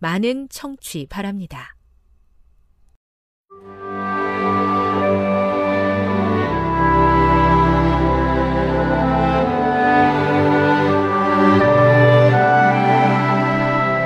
[0.00, 1.76] 많은 청취 바랍니다.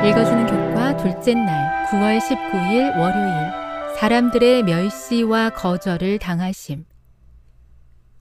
[0.04, 6.84] 읽어주는 교과 둘째 날 9월 19일 월요일 사람들의 멸시와 거절을 당하심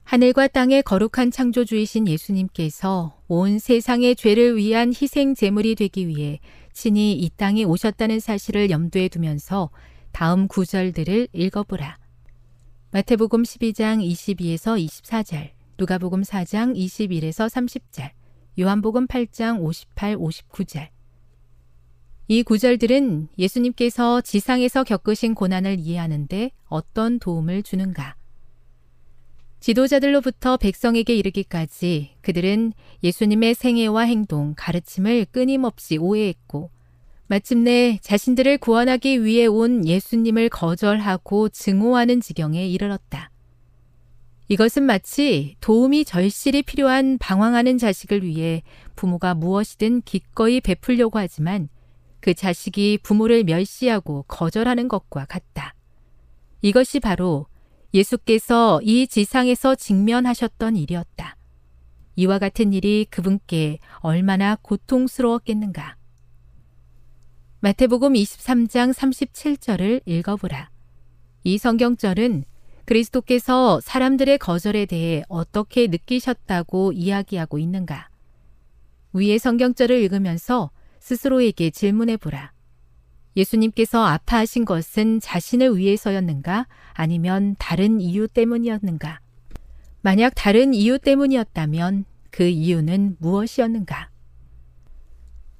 [0.04, 6.40] 하늘과 땅의 거룩한 창조주이신 예수님께서 온 세상의 죄를 위한 희생 제물이 되기 위해
[6.74, 9.70] 친히 이 땅에 오셨다는 사실을 염두에 두면서
[10.12, 11.96] 다음 구절들을 읽어보라.
[12.90, 18.10] 마태복음 12장 22에서 24절, 누가복음 4장 21에서 30절,
[18.58, 20.88] 요한복음 8장 58, 59절.
[22.26, 28.16] 이 구절들은 예수님께서 지상에서 겪으신 고난을 이해하는데 어떤 도움을 주는가?
[29.64, 36.68] 지도자들로부터 백성에게 이르기까지 그들은 예수님의 생애와 행동, 가르침을 끊임없이 오해했고,
[37.28, 43.30] 마침내 자신들을 구원하기 위해 온 예수님을 거절하고 증오하는 지경에 이르렀다.
[44.48, 48.62] 이것은 마치 도움이 절실히 필요한 방황하는 자식을 위해
[48.96, 51.70] 부모가 무엇이든 기꺼이 베풀려고 하지만
[52.20, 55.74] 그 자식이 부모를 멸시하고 거절하는 것과 같다.
[56.60, 57.46] 이것이 바로
[57.94, 61.36] 예수께서 이 지상에서 직면하셨던 일이었다.
[62.16, 65.96] 이와 같은 일이 그분께 얼마나 고통스러웠겠는가.
[67.60, 70.70] 마태복음 23장 37절을 읽어보라.
[71.44, 72.44] 이 성경절은
[72.84, 78.10] 그리스도께서 사람들의 거절에 대해 어떻게 느끼셨다고 이야기하고 있는가.
[79.14, 82.53] 위의 성경절을 읽으면서 스스로에게 질문해 보라.
[83.36, 89.20] 예수님께서 아파하신 것은 자신을 위해서였는가 아니면 다른 이유 때문이었는가?
[90.02, 94.10] 만약 다른 이유 때문이었다면 그 이유는 무엇이었는가?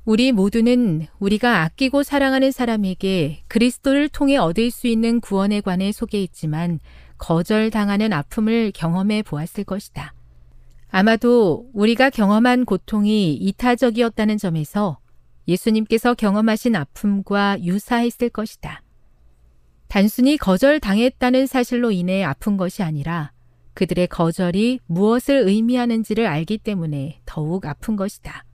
[0.04, 6.78] 우리 모두는 우리가 아끼고 사랑하는 사람에게 그리스도를 통해 얻을 수 있는 구원에 관해 속에 있지만
[7.16, 10.12] 거절당하는 아픔을 경험해 보았을 것이다.
[10.90, 14.98] 아마도 우리가 경험한 고통이 이타적이었다는 점에서
[15.46, 18.82] 예수님께서 경험하신 아픔과 유사했을 것이다.
[19.88, 23.32] 단순히 거절당했다는 사실로 인해 아픈 것이 아니라
[23.74, 28.44] 그들의 거절이 무엇을 의미하는지를 알기 때문에 더욱 아픈 것이다.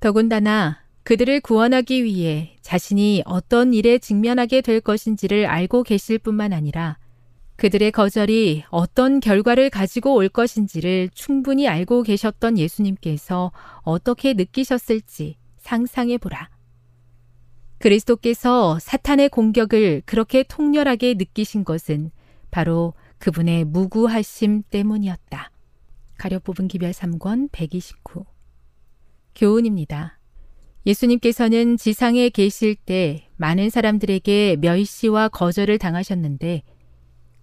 [0.00, 6.98] 더군다나 그들을 구원하기 위해 자신이 어떤 일에 직면하게 될 것인지를 알고 계실 뿐만 아니라
[7.56, 13.52] 그들의 거절이 어떤 결과를 가지고 올 것인지를 충분히 알고 계셨던 예수님께서
[13.82, 16.50] 어떻게 느끼셨을지 상상해 보라.
[17.78, 22.10] 그리스도께서 사탄의 공격을 그렇게 통렬하게 느끼신 것은
[22.50, 25.50] 바로 그분의 무구하심 때문이었다.
[26.18, 28.24] 가려 뽑은 기별 3권 129
[29.34, 30.18] 교훈입니다.
[30.86, 36.62] 예수님께서는 지상에 계실 때 많은 사람들에게 멸시와 거절을 당하셨는데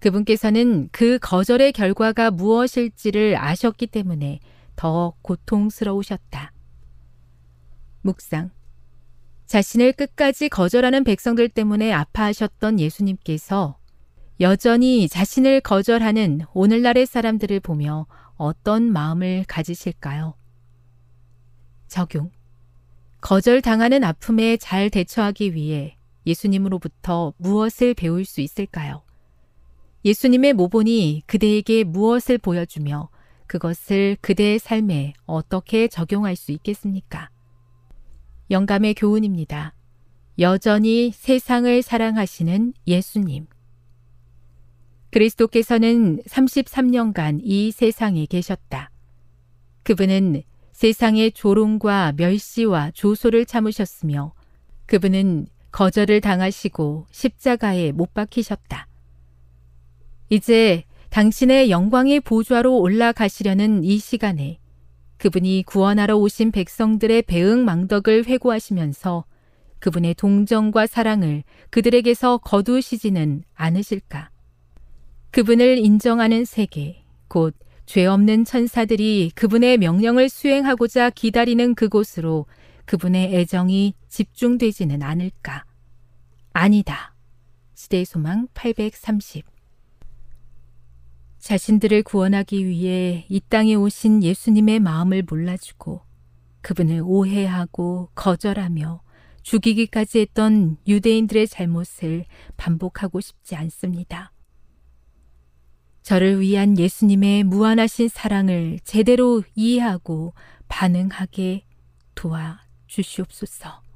[0.00, 4.38] 그분께서는 그 거절의 결과가 무엇일지를 아셨기 때문에
[4.76, 6.52] 더 고통스러우셨다.
[8.08, 8.50] 묵상.
[9.44, 13.78] 자신을 끝까지 거절하는 백성들 때문에 아파하셨던 예수님께서
[14.40, 18.06] 여전히 자신을 거절하는 오늘날의 사람들을 보며
[18.36, 20.34] 어떤 마음을 가지실까요?
[21.88, 22.30] 적용.
[23.20, 25.96] 거절당하는 아픔에 잘 대처하기 위해
[26.26, 29.02] 예수님으로부터 무엇을 배울 수 있을까요?
[30.04, 33.10] 예수님의 모본이 그대에게 무엇을 보여주며
[33.46, 37.30] 그것을 그대의 삶에 어떻게 적용할 수 있겠습니까?
[38.50, 39.74] 영감의 교훈입니다.
[40.38, 43.46] 여전히 세상을 사랑하시는 예수님.
[45.10, 48.90] 그리스도께서는 33년간 이 세상에 계셨다.
[49.82, 50.42] 그분은
[50.72, 54.32] 세상의 조롱과 멸시와 조소를 참으셨으며
[54.86, 58.86] 그분은 거절을 당하시고 십자가에 못 박히셨다.
[60.30, 64.58] 이제 당신의 영광의 보좌로 올라가시려는 이 시간에
[65.18, 69.24] 그분이 구원하러 오신 백성들의 배응 망덕을 회고하시면서
[69.78, 74.30] 그분의 동정과 사랑을 그들에게서 거두시지는 않으실까?
[75.30, 77.54] 그분을 인정하는 세계, 곧
[77.88, 82.44] 죄 없는 천사들이 그분의 명령을 수행하고자 기다리는 그곳으로
[82.84, 85.64] 그분의 애정이 집중되지는 않을까?
[86.52, 87.14] 아니다.
[87.74, 89.46] 시대 소망 830
[91.48, 96.02] 자신들을 구원하기 위해 이 땅에 오신 예수님의 마음을 몰라주고
[96.60, 99.00] 그분을 오해하고 거절하며
[99.44, 102.26] 죽이기까지 했던 유대인들의 잘못을
[102.58, 104.30] 반복하고 싶지 않습니다.
[106.02, 110.34] 저를 위한 예수님의 무한하신 사랑을 제대로 이해하고
[110.68, 111.64] 반응하게
[112.14, 113.87] 도와 주시옵소서.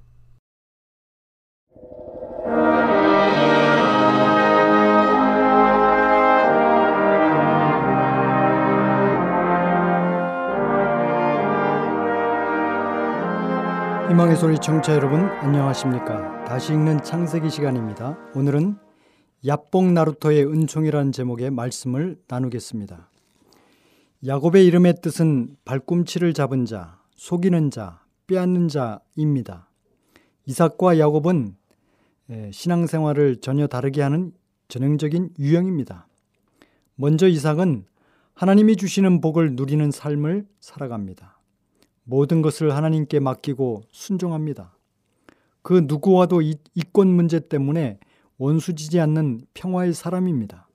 [14.12, 16.44] 희망의 소리 청취자 여러분 안녕하십니까?
[16.44, 18.18] 다시 읽는 창세기 시간입니다.
[18.34, 18.76] 오늘은
[19.46, 23.08] 야뽕 나루토의 은총이라는 제목의 말씀을 나누겠습니다.
[24.26, 29.70] 야곱의 이름의 뜻은 발꿈치를 잡은 자, 속이는 자, 빼앗는 자입니다.
[30.44, 31.56] 이삭과 야곱은
[32.50, 34.32] 신앙생활을 전혀 다르게 하는
[34.68, 36.06] 전형적인 유형입니다.
[36.96, 37.86] 먼저 이삭은
[38.34, 41.38] 하나님이 주시는 복을 누리는 삶을 살아갑니다.
[42.04, 44.76] 모든 것을 하나님께 맡기고 순종합니다.
[45.62, 46.42] 그 누구와도
[46.74, 47.98] 이권 문제 때문에
[48.38, 50.68] 원수지지 않는 평화의 사람입니다.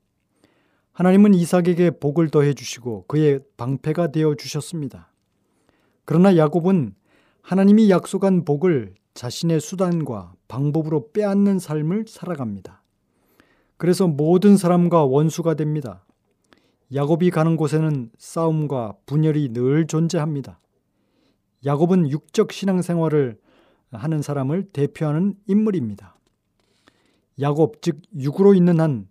[0.94, 5.12] 하나님은 이삭에게 복을 더해 주시고 그의 방패가 되어 주셨습니다.
[6.06, 6.96] 그러나 야곱은
[7.42, 12.82] 하나님이 약속한 복을 자신의 수단과 방법으로 빼앗는 삶을 살아갑니다.
[13.78, 16.06] 그래서 모든 사람과 원수가 됩니다.
[16.94, 20.60] 야곱이 가는 곳에는 싸움과 분열이 늘 존재합니다.
[21.66, 23.40] 야곱은 육적 신앙생활을
[23.92, 26.18] 하는 사람을 대표하는 인물입니다.
[27.40, 29.08] 야곱 즉 육으로 있는 한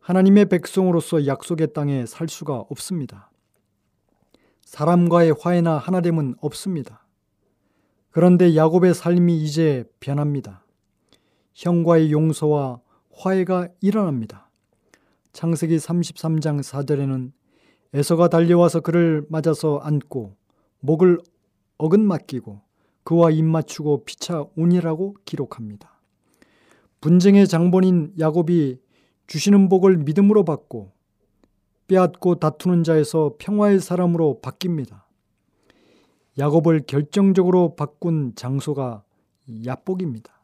[0.00, 3.30] 하나님의 백성으로서 약속의 땅에 살 수가 없습니다.
[4.64, 7.06] 사람과의 화해나 하나됨은 없습니다.
[8.10, 10.64] 그런데 야곱의 삶이 이제 변합니다.
[11.54, 12.80] 형과의 용서와
[13.12, 14.50] 화해가 일어납니다.
[15.32, 17.32] 창세기 33장 4절에는
[17.94, 20.36] 에서가 달려와서 그를 맞아서 안고
[20.80, 21.20] 목을
[21.82, 22.60] 어근 맡기고
[23.02, 26.00] 그와 입 맞추고 피차 운이라고 기록합니다.
[27.00, 28.78] 분쟁의 장본인 야곱이
[29.26, 30.92] 주시는 복을 믿음으로 받고
[31.88, 35.02] 빼앗고 다투는 자에서 평화의 사람으로 바뀝니다.
[36.38, 39.02] 야곱을 결정적으로 바꾼 장소가
[39.66, 40.40] 야복입니다.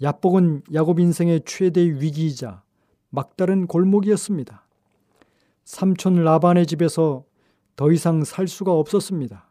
[0.00, 2.62] 야복은 야곱 인생의 최대의 위기이자
[3.10, 4.64] 막다른 골목이었습니다.
[5.64, 7.24] 삼촌 라반의 집에서
[7.74, 9.48] 더 이상 살 수가 없었습니다.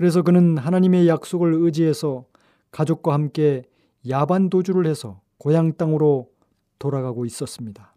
[0.00, 2.24] 그래서 그는 하나님의 약속을 의지해서
[2.70, 3.64] 가족과 함께
[4.08, 6.30] 야반 도주를 해서 고향 땅으로
[6.78, 7.94] 돌아가고 있었습니다.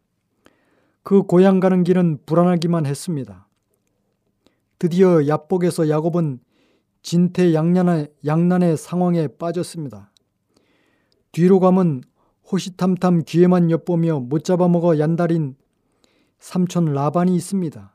[1.04, 3.48] 그 고향 가는 길은 불안하기만 했습니다.
[4.80, 6.42] 드디어 야복에서 야곱은
[7.04, 10.12] 진퇴양난의 양난의 상황에 빠졌습니다.
[11.32, 12.04] 뒤로 가면
[12.52, 15.56] 호시탐탐 귀에만 엿보며 못 잡아먹어 얀달인
[16.38, 17.93] 삼촌 라반이 있습니다.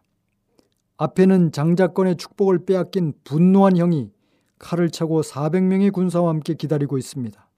[0.98, 4.10] 앞에는 장자권의 축복을 빼앗긴 분노한 형이
[4.58, 7.48] 칼을 차고 400명의 군사와 함께 기다리고 있습니다.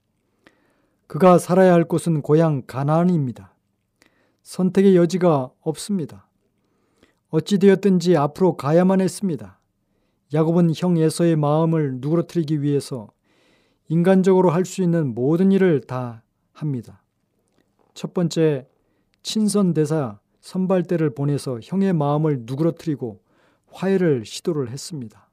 [1.07, 3.55] 그가 살아야 할 곳은 고향 가나안입니다.
[4.43, 6.27] 선택의 여지가 없습니다.
[7.29, 9.59] 어찌되었든지 앞으로 가야만 했습니다.
[10.33, 13.09] 야곱은 형 에서의 마음을 누그러뜨리기 위해서
[13.87, 17.01] 인간적으로 할 수 있는 모든 일을 다 합니다.
[17.95, 18.67] 첫 번째,
[19.23, 23.19] 친선 대사 선발대를 보내서 형의 마음을 누그러뜨리고
[23.71, 25.29] 화해를 시도를 했습니다.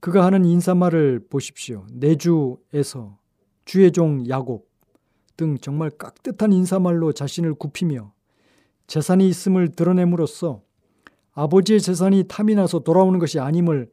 [0.00, 1.84] 그가 하는 인사말을 보십시오.
[1.92, 3.18] 내주에서
[3.64, 4.68] 주의 종 야곱
[5.36, 8.12] 등 정말 깍듯한 인사말로 자신을 굽히며
[8.86, 10.62] 재산이 있음을 드러냄으로써
[11.32, 13.90] 아버지의 재산이 탐이 나서 돌아오는 것이 아님을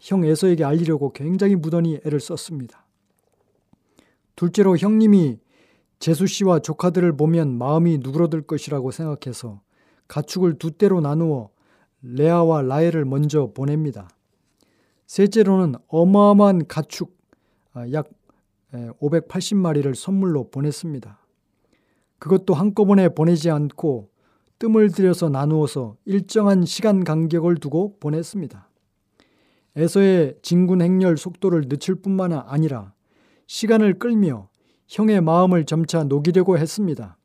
[0.00, 2.86] 형 에서에게 알리려고 굉장히 무던히 애를 썼습니다.
[4.34, 5.38] 둘째로 형님이
[5.98, 9.60] 제수 씨와 조카들을 보면 마음이 누그러들 것이라고 생각해서
[10.08, 11.50] 가축을 두 대로 나누어
[12.02, 14.08] 레아와 라헬을 먼저 보냅니다.
[15.06, 17.16] 셋째로는 어마어마한 가축
[17.74, 18.10] 아, 약
[18.72, 21.18] 580마리를 선물로 보냈습니다.
[22.18, 24.08] 그것도 한꺼번에 보내지 않고
[24.58, 28.68] 뜸을 들여서 나누어서 일정한 시간 간격을 두고 보냈습니다.
[29.76, 32.92] 에서의 진군 행렬 속도를 늦출 뿐만 아니라
[33.46, 34.48] 시간을 끌며
[34.86, 37.18] 형의 마음을 점차 녹이려고 했습니다.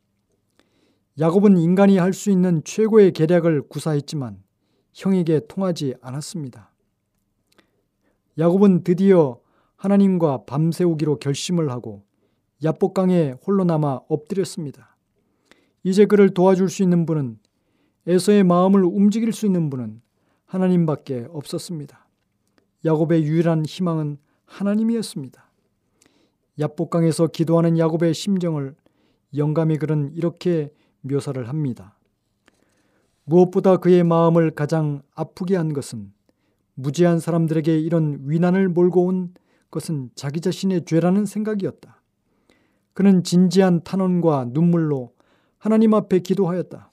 [1.20, 4.42] 야곱은 인간이 할 수 있는 최고의 계략을 구사했지만
[4.98, 6.72] 형에게 통하지 않았습니다.
[8.40, 9.40] 야곱은 드디어
[9.76, 12.04] 하나님과 밤새우기로 결심을 하고
[12.64, 14.98] 야복강에 홀로 남아 엎드렸습니다.
[15.84, 17.38] 이제 그를 도와줄 수 있는 분은
[18.08, 20.02] 에서의 마음을 움직일 수 있는 분은
[20.46, 22.08] 하나님밖에 없었습니다.
[22.84, 25.48] 야곱의 유일한 희망은 하나님이었습니다.
[26.60, 28.76] 야복강에서 기도하는 야곱의 심정을
[29.36, 31.97] 영감이 글은 이렇게 묘사를 합니다.
[33.30, 36.14] 무엇보다 그의 마음을 가장 아프게 한 것은
[36.76, 39.34] 무지한 사람들에게 이런 위난을 몰고 온
[39.70, 42.02] 것은 자기 자신의 죄라는 생각이었다.
[42.94, 45.14] 그는 진지한 탄원과 눈물로
[45.58, 46.90] 하나님 앞에 기도하였다.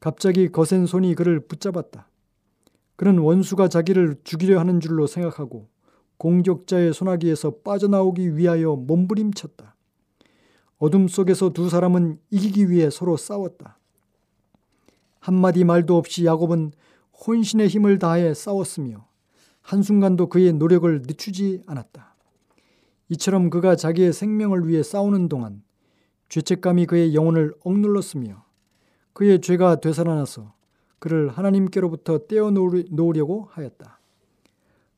[0.00, 2.08] 갑자기 거센 손이 그를 붙잡았다.
[2.96, 5.68] 그는 원수가 자기를 죽이려 하는 줄로 생각하고
[6.16, 9.76] 공격자의 소나기에서 빠져나오기 위하여 몸부림쳤다.
[10.78, 13.78] 어둠 속에서 두 사람은 이기기 위해 서로 싸웠다.
[15.24, 16.72] 한마디 말도 없이 야곱은
[17.26, 19.08] 혼신의 힘을 다해 싸웠으며
[19.62, 22.14] 한순간도 그의 노력을 늦추지 않았다.
[23.08, 25.62] 이처럼 그가 자기의 생명을 위해 싸우는 동안
[26.28, 28.44] 죄책감이 그의 영혼을 억눌렀으며
[29.14, 30.52] 그의 죄가 되살아나서
[30.98, 34.00] 그를 하나님께로부터 떼어놓으려고 하였다.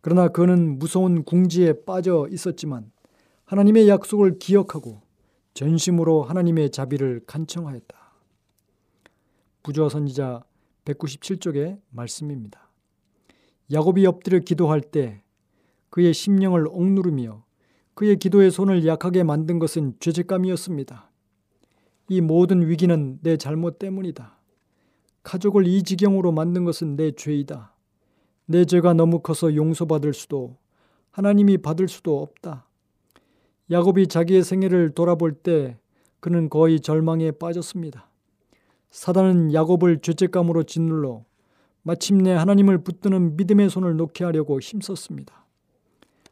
[0.00, 2.90] 그러나 그는 무서운 궁지에 빠져 있었지만
[3.44, 5.02] 하나님의 약속을 기억하고
[5.54, 8.05] 전심으로 하나님의 자비를 간청하였다.
[9.66, 10.44] 부조화 선지자
[10.84, 12.70] 197쪽의 말씀입니다.
[13.72, 15.24] 야곱이 엎드려 기도할 때
[15.90, 17.44] 그의 심령을 억누르며
[17.94, 21.10] 그의 기도의 손을 약하게 만든 것은 죄책감이었습니다.
[22.10, 24.38] 이 모든 위기는 내 잘못 때문이다.
[25.24, 27.74] 가족을 이 지경으로 만든 것은 내 죄이다.
[28.44, 30.58] 내 죄가 너무 커서 용서받을 수도
[31.10, 32.68] 하나님이 받을 수도 없다.
[33.72, 35.76] 야곱이 자기의 생애를 돌아볼 때
[36.20, 38.08] 그는 거의 절망에 빠졌습니다.
[38.96, 41.22] 사단은 야곱을 죄책감으로 짓눌러
[41.82, 45.44] 마침내 하나님을 붙드는 믿음의 손을 놓게 하려고 힘썼습니다.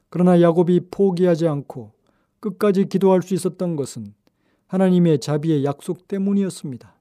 [0.09, 1.93] 그러나 야곱이 포기하지 않고
[2.41, 4.15] 끝까지 기도할 수 있었던 것은
[4.67, 6.95] 하나님의 자비의 약속 때문이었습니다.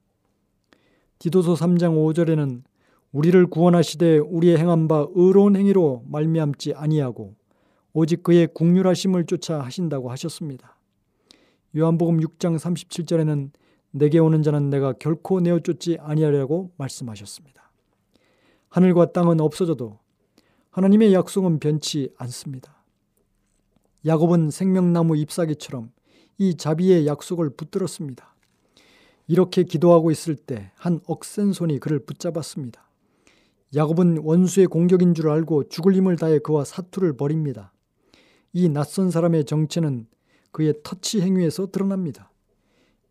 [1.19, 2.63] 디도서 3장 5절에는
[3.13, 7.35] 우리를 구원하시되 우리의 행한 바 의로운 행위로 말미암지 아니하고
[7.93, 10.77] 오직 그의 국률하심을 쫓아 하신다고 하셨습니다.
[11.77, 13.51] 요한복음 6장 37절에는
[13.95, 17.71] 내게 오는 자는 내가 결코 내어 쫓지 아니하려고 말씀하셨습니다.
[18.69, 19.99] 하늘과 땅은 없어져도
[20.71, 22.83] 하나님의 약속은 변치 않습니다.
[24.05, 25.91] 야곱은 생명나무 잎사귀처럼
[26.39, 28.33] 이 자비의 약속을 붙들었습니다.
[29.27, 32.89] 이렇게 기도하고 있을 때 한 억센 손이 그를 붙잡았습니다.
[33.75, 37.71] 야곱은 원수의 공격인 줄 알고 죽을 힘을 다해 그와 사투를 벌입니다.
[38.53, 40.07] 이 낯선 사람의 정체는
[40.51, 42.31] 그의 터치 행위에서 드러납니다.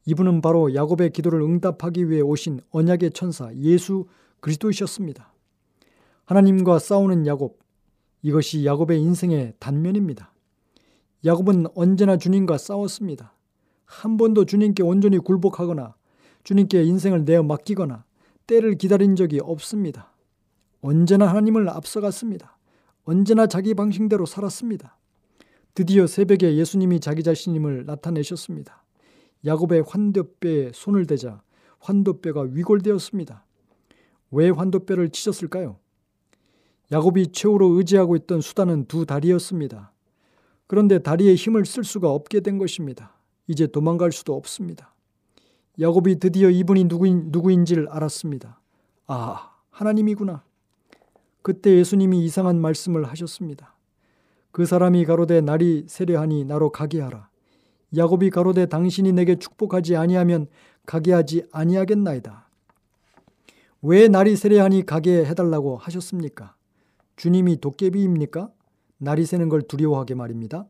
[0.06, 4.06] 이분은 바로 야곱의 기도를 응답하기 위해 오신 언약의 천사 예수
[4.40, 5.32] 그리스도이셨습니다.
[6.24, 7.58] 하나님과 싸우는 야곱,
[8.22, 10.32] 이것이 야곱의 인생의 단면입니다.
[11.24, 13.32] 야곱은 언제나 주님과 싸웠습니다.
[13.84, 15.94] 한 번도 주님께 온전히 굴복하거나
[16.42, 18.04] 주님께 인생을 내어 맡기거나
[18.46, 20.12] 때를 기다린 적이 없습니다.
[20.80, 22.58] 언제나 하나님을 앞서갔습니다.
[23.04, 24.96] 언제나 자기 방식대로 살았습니다.
[25.74, 28.81] 드디어 새벽에 예수님이 자기 자신임을 나타내셨습니다.
[29.44, 31.42] 야곱의 환도뼈에 손을 대자
[31.80, 33.44] 환도뼈가 위골되었습니다.
[34.30, 35.76] 왜 환도뼈를 치셨을까요?
[36.90, 39.92] 야곱이 최후로 의지하고 있던 수단은 두 다리였습니다.
[40.66, 43.14] 그런데 다리에 힘을 쓸 수가 없게 된 것입니다.
[43.46, 44.94] 이제 도망갈 수도 없습니다.
[45.80, 48.60] 야곱이 드디어 이분이 누구인, 누구인지를 알았습니다.
[49.06, 50.44] 아, 하나님이구나.
[51.42, 53.74] 그때 예수님이 이상한 말씀을 하셨습니다.
[54.52, 57.28] 그 사람이 가로되 날이 세려하니 나로 가게 하라.
[57.96, 60.46] 야곱이 가로되 당신이 내게 축복하지 아니하면
[60.86, 62.48] 가게 하지 아니하겠나이다.
[63.82, 66.54] 왜 날이 세려하니 가게 해달라고 하셨습니까?
[67.16, 68.50] 주님이 도깨비입니까?
[68.98, 70.66] 날이 새는 걸 두려워하게 말입니다.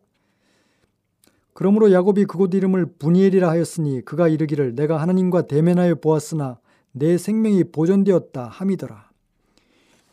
[1.55, 6.59] 그러므로 야곱이 그곳 이름을 분이엘이라 하였으니 그가 이르기를 내가 하나님과 대면하여 보았으나
[6.93, 9.11] 내 생명이 보존되었다 함이더라.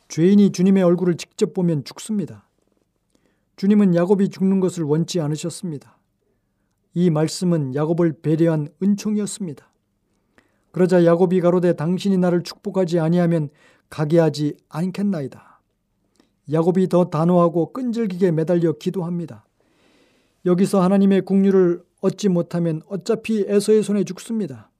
[0.09, 2.47] 죄인이 주님의 얼굴을 직접 보면 죽습니다.
[3.55, 5.98] 주님은 야곱이 죽는 것을 원치 않으셨습니다.
[6.93, 9.69] 이 말씀은 야곱을 배려한 은총이었습니다.
[10.71, 13.49] 그러자 야곱이 가로되 당신이 나를 축복하지 아니하면
[13.89, 15.61] 가게 하지 않겠나이다.
[16.51, 19.45] 야곱이 더 단호하고 끈질기게 매달려 기도합니다.
[20.45, 24.71] 여기서 하나님의 국류를 얻지 못하면 어차피 에서의 손에 죽습니다.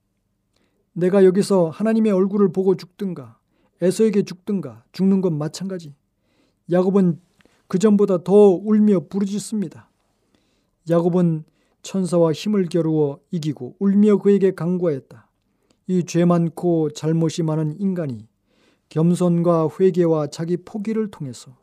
[0.92, 3.38] 내가 여기서 하나님의 얼굴을 보고 죽든가
[3.82, 5.94] 에서에게 죽든가 죽는 건 마찬가지.
[6.70, 7.20] 야곱은
[7.68, 9.88] 그 전보다 더 울며 부르짖습니다.
[10.88, 11.44] 야곱은
[11.82, 15.28] 천사와 힘을 겨루어 이기고 울며 그에게 강구하였다.
[15.88, 18.28] 이 죄 많고 잘못이 많은 인간이
[18.90, 21.56] 겸손과 회개와 자기 포기를 통해서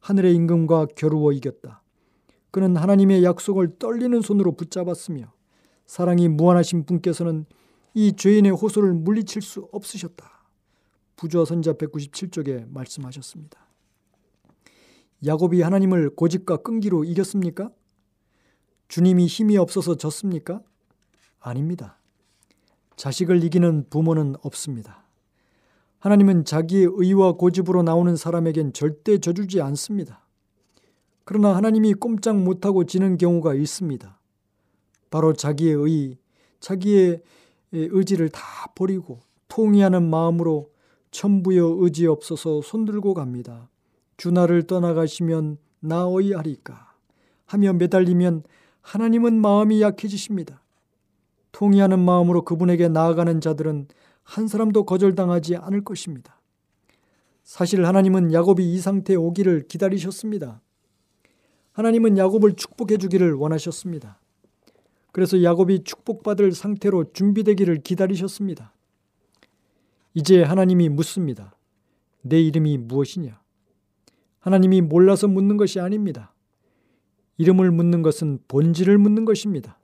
[0.00, 1.82] 하늘의 임금과 겨루어 이겼다.
[2.50, 5.32] 그는 하나님의 약속을 떨리는 손으로 붙잡았으며
[5.86, 7.46] 사랑이 무한하신 분께서는
[7.94, 10.28] 이 죄인의 호소를 물리칠 수 없으셨다.
[11.16, 13.58] 부조 선자 197쪽에 말씀하셨습니다.
[15.26, 17.70] 야곱이 하나님을 고집과 끈기로 이겼습니까?
[18.90, 20.60] 주님이 힘이 없어서 졌습니까?
[21.38, 21.96] 아닙니다.
[22.96, 25.04] 자식을 이기는 부모는 없습니다.
[26.00, 30.26] 하나님은 자기의 의와 고집으로 나오는 사람에겐 절대 져주지 않습니다.
[31.24, 34.18] 그러나 하나님이 꼼짝 못하고 지는 경우가 있습니다.
[35.10, 36.18] 바로 자기의 의,
[36.58, 37.22] 자기의
[37.70, 38.42] 의지를 다
[38.74, 40.72] 버리고 통의하는 마음으로
[41.12, 43.70] 천부여 의지 없어서 손들고 갑니다.
[44.16, 46.92] 주나를 떠나가시면 나 어이 하리까
[47.46, 48.42] 하며 매달리면
[48.82, 50.62] 하나님은 마음이 약해지십니다.
[51.52, 53.88] 통의하는 마음으로 그분에게 나아가는 자들은
[54.22, 56.40] 한 사람도 거절당하지 않을 것입니다.
[57.42, 60.60] 사실 하나님은 야곱이 이 상태에 오기를 기다리셨습니다.
[61.72, 64.20] 하나님은 야곱을 축복해 주기를 원하셨습니다.
[65.12, 68.72] 그래서 야곱이 축복받을 상태로 준비되기를 기다리셨습니다.
[70.14, 71.56] 이제 하나님이 묻습니다.
[72.22, 73.40] 내 이름이 무엇이냐?
[74.38, 76.32] 하나님이 몰라서 묻는 것이 아닙니다.
[77.40, 79.78] 이름을 묻는 것은 본질을 묻는 것입니다.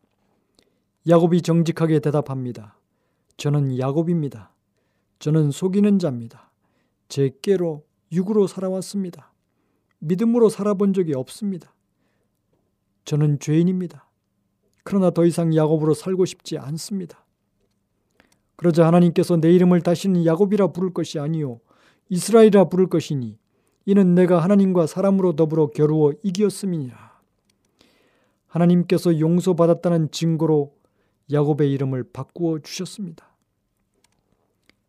[1.08, 2.78] 야곱이 정직하게 대답합니다.
[3.38, 4.52] 저는 야곱입니다.
[5.20, 6.50] 저는 속이는 자입니다.
[7.08, 9.32] 제 깨로 육으로 살아왔습니다.
[10.00, 11.72] 믿음으로 살아본 적이 없습니다.
[13.06, 14.06] 저는 죄인입니다.
[14.84, 17.24] 그러나 더 이상 야곱으로 살고 싶지 않습니다.
[18.56, 21.60] 그러자 하나님께서 내 이름을 다시는 야곱이라 부를 것이 아니요
[22.10, 23.38] 이스라엘이라 부를 것이니
[23.86, 27.05] 이는 내가 하나님과 사람으로 더불어 겨루어 이기었음이니라.
[28.56, 30.74] 하나님께서 용서받았다는 증거로
[31.30, 33.36] 야곱의 이름을 바꾸어 주셨습니다.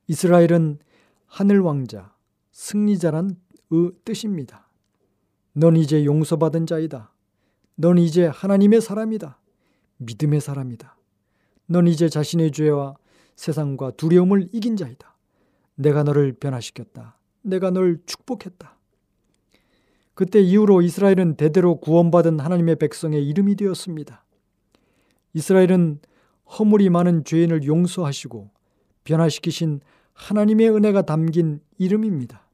[0.07, 0.79] 이스라엘은
[1.25, 2.13] 하늘 왕자,
[2.51, 3.35] 승리자란
[4.05, 4.69] 뜻입니다.
[5.53, 7.11] 넌 이제 용서받은 자이다.
[7.75, 9.39] 넌 이제 하나님의 사람이다.
[9.97, 10.95] 믿음의 사람이다.
[11.65, 12.95] 넌 이제 자신의 죄와
[13.35, 15.17] 세상과 두려움을 이긴 자이다.
[15.75, 17.17] 내가 너를 변화시켰다.
[17.41, 18.76] 내가 널 축복했다.
[20.17, 24.25] 그때 이후로 이스라엘은 대대로 구원받은 하나님의 백성의 이름이 되었습니다.
[25.33, 25.99] 이스라엘은
[26.57, 28.49] 허물이 많은 죄인을 용서하시고
[29.03, 29.79] 변화시키신
[30.13, 32.47] 하나님의 은혜가 담긴 이름입니다.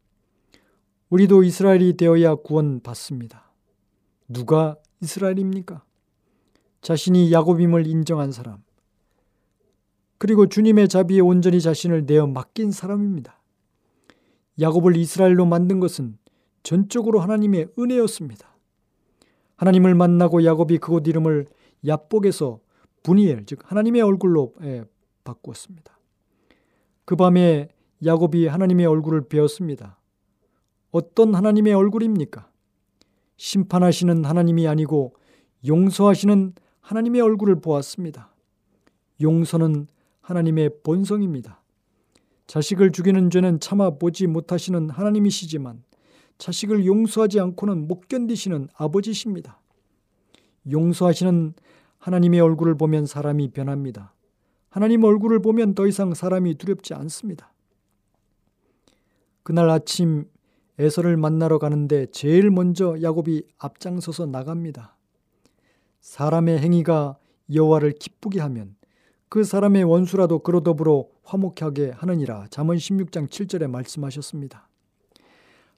[1.10, 3.50] 우리도 이스라엘이 되어야 구원받습니다.
[4.28, 5.86] 누가 이스라엘입니까?
[6.82, 8.62] 자신이 야곱임을 인정한 사람,
[10.18, 13.40] 그리고 주님의 자비에 온전히 자신을 내어 맡긴 사람입니다.
[14.60, 16.18] 야곱을 이스라엘로 만든 것은
[16.64, 18.50] 전적으로 하나님의 은혜였습니다.
[19.58, 21.46] 하나님을 만나고 야곱이 그곳 이름을
[21.86, 22.60] 야복에서
[23.04, 24.86] 분이엘 즉 하나님의 얼굴로 예,
[25.24, 26.00] 바꾸었습니다.
[27.06, 27.70] 그 밤에
[28.04, 30.00] 야곱이 하나님의 얼굴을 배웠습니다.
[30.92, 32.50] 어떤 하나님의 얼굴입니까?
[33.38, 35.16] 심판하시는 하나님이 아니고
[35.68, 38.34] 용서하시는 하나님의 얼굴을 보았습니다.
[39.22, 39.88] 용서는
[40.22, 41.62] 하나님의 본성입니다.
[42.48, 45.84] 자식을 죽이는 죄는 참아 보지 못하시는 하나님이시지만
[46.38, 49.60] 자식을 용서하지 않고는 못 견디시는 아버지십니다.
[50.72, 51.54] 용서하시는
[52.00, 54.14] 하나님의 얼굴을 보면 사람이 변합니다.
[54.70, 57.54] 하나님 얼굴을 보면 더 이상 사람이 두렵지 않습니다.
[59.44, 60.26] 그날 아침
[60.80, 64.98] 에서를 만나러 가는데 제일 먼저 야곱이 앞장서서 나갑니다.
[66.02, 67.18] 사람의 행위가
[67.54, 68.76] 여호와를 기쁘게 하면
[69.30, 72.48] 그 사람의 원수라도 그로 더불어 화목하게 하느니라.
[72.50, 74.68] 잠언 16장 7절에 말씀하셨습니다.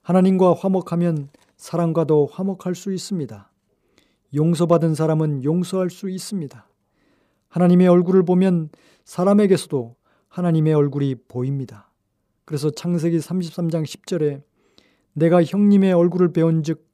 [0.06, 3.50] 하나님과 화목하면 사람과도 화목할 수 있습니다.
[4.36, 6.68] 용서받은 사람은 용서할 수 있습니다.
[7.48, 8.68] 하나님의 얼굴을 보면
[9.04, 9.96] 사람에게서도
[10.28, 11.90] 하나님의 얼굴이 보입니다.
[12.44, 14.42] 그래서 창세기 33장 10절에
[15.12, 16.86] 내가 형님의 얼굴을 배운 즉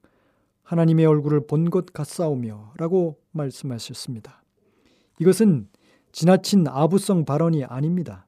[0.62, 4.42] 하나님의 얼굴을 본 것 같사오며 라고 말씀하셨습니다.
[5.18, 5.68] 이것은
[6.12, 8.26] 지나친 아부성 발언이 아닙니다.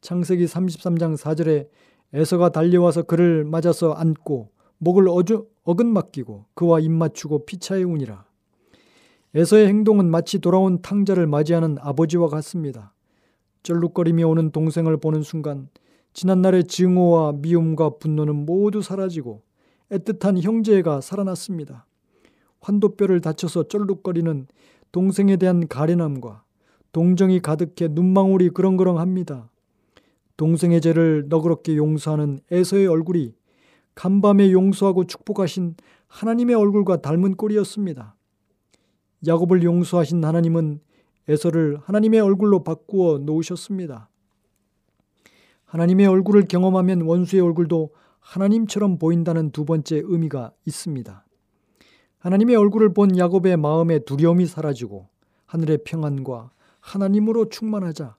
[0.00, 1.68] 창세기 33장 4절에
[2.14, 8.24] 에서가 달려와서 그를 맞아서 안고 목을 어주, 어긋맡기고 그와 입맞추고 피차에 우니라.
[9.34, 12.94] 에서의 행동은 마치 돌아온 탕자를 맞이하는 아버지와 같습니다.
[13.62, 15.68] 쩔룩거리며 오는 동생을 보는 순간
[16.14, 19.42] 지난날의 증오와 미움과 분노는 모두 사라지고
[19.90, 21.86] 애틋한 형제가 살아났습니다.
[22.60, 24.46] 환도뼈를 다쳐서 쩔룩거리는
[24.92, 26.42] 동생에 대한 가련함과
[26.92, 29.50] 동정이 가득해 눈망울이 그렁그렁합니다.
[30.38, 33.34] 동생의 죄를 너그럽게 용서하는 에서의 얼굴이
[33.94, 35.74] 간밤에 용서하고 축복하신
[36.06, 38.16] 하나님의 얼굴과 닮은 꼴이었습니다.
[39.26, 40.80] 야곱을 용서하신 하나님은
[41.26, 44.08] 에서를 하나님의 얼굴로 바꾸어 놓으셨습니다.
[45.64, 51.26] 하나님의 얼굴을 경험하면 원수의 얼굴도 하나님처럼 보인다는 두 번째 의미가 있습니다.
[52.20, 55.08] 하나님의 얼굴을 본 야곱의 마음의 두려움이 사라지고
[55.46, 58.17] 하늘의 평안과 하나님으로 충만하자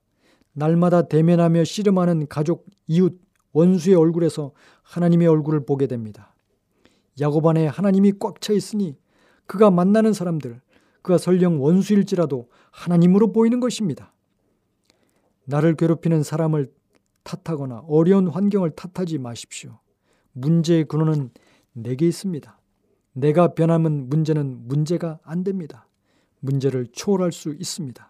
[0.60, 3.19] 날마다 대면하며 씨름하는 가족, 이웃,
[3.54, 4.52] 원수의 얼굴에서
[4.84, 6.36] 하나님의 얼굴을 보게 됩니다.
[7.19, 8.98] 야곱 안에 하나님이 꽉 차 있으니
[9.48, 10.62] 그가 만나는 사람들,
[11.02, 14.13] 그가 설령 원수일지라도 하나님으로 보이는 것입니다.
[15.45, 16.72] 나를 괴롭히는 사람을
[17.24, 19.80] 탓하거나 어려운 환경을 탓하지 마십시오.
[20.34, 21.32] 문제의 근원은
[21.72, 22.60] 내게 있습니다.
[23.13, 25.88] 내가 변하면 문제는 문제가 안 됩니다.
[26.41, 28.09] 문제를 초월할 수 있습니다.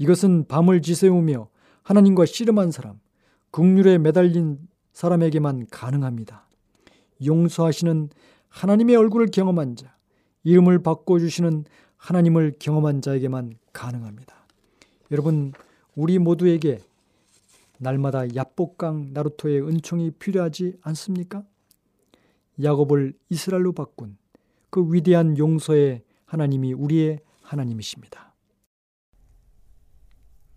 [0.00, 1.48] 이것은 밤을 지새우며
[1.82, 2.98] 하나님과 씨름한 사람,
[3.50, 4.58] 극률에 매달린
[4.94, 6.48] 사람에게만 가능합니다.
[7.24, 8.08] 용서하시는
[8.48, 9.94] 하나님의 얼굴을 경험한 자,
[10.42, 11.66] 이름을 바꿔주시는
[11.98, 14.34] 하나님을 경험한 자에게만 가능합니다.
[15.10, 15.52] 여러분,
[15.94, 16.80] 우리 모두에게
[17.76, 21.44] 날마다 야복강 나루토의 은총이 필요하지 않습니까?
[22.62, 24.16] 야곱을 이스라엘로 바꾼
[24.70, 28.29] 그 위대한 용서의 하나님이 우리의 하나님이십니다.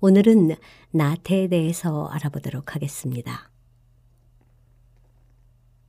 [0.00, 0.54] 오늘은
[0.92, 3.50] 나태에 대해서 알아보도록 하겠습니다.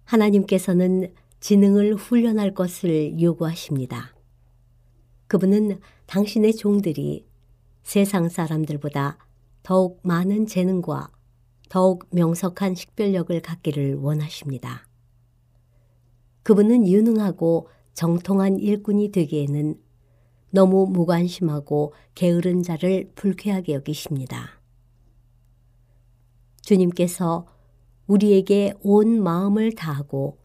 [0.05, 4.15] 하나님께서는 지능을 훈련할 것을 요구하십니다.
[5.27, 7.27] 그분은 당신의 종들이
[7.83, 9.19] 세상 사람들보다
[9.61, 11.11] 더욱 많은 재능과
[11.69, 14.87] 더욱 명석한 식별력을 갖기를 원하십니다.
[16.41, 19.79] 그분은 유능하고 정통한 일꾼이 되기에는
[20.51, 24.61] 너무 무관심하고 게으른 자를 불쾌하게 여기십니다.
[26.61, 27.47] 주님께서
[28.07, 30.39] 우리에게 온 마음을 다하고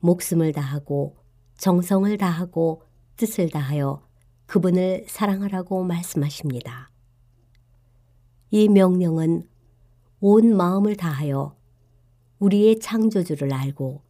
[0.00, 1.16] 목숨을 다하고
[1.56, 2.82] 정성을 다하고
[3.16, 4.06] 뜻을 다하여
[4.46, 6.90] 그분을 사랑하라고 말씀하십니다.
[8.50, 9.42] 이 명령은
[10.20, 11.56] 온 마음을 다하여
[12.38, 14.02] 우리의 창조주를 알고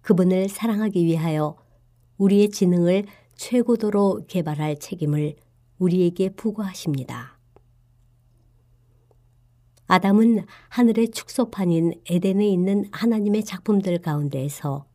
[0.00, 1.56] 그분을 사랑하기 위하여
[2.18, 3.04] 우리의 지능을
[3.36, 5.36] 최고도로 개발할 책임을
[5.78, 7.38] 우리에게 부과하십니다.
[9.86, 14.86] 아담은 하늘의 축소판인 에덴에 있는 하나님의 작품들 가운데에서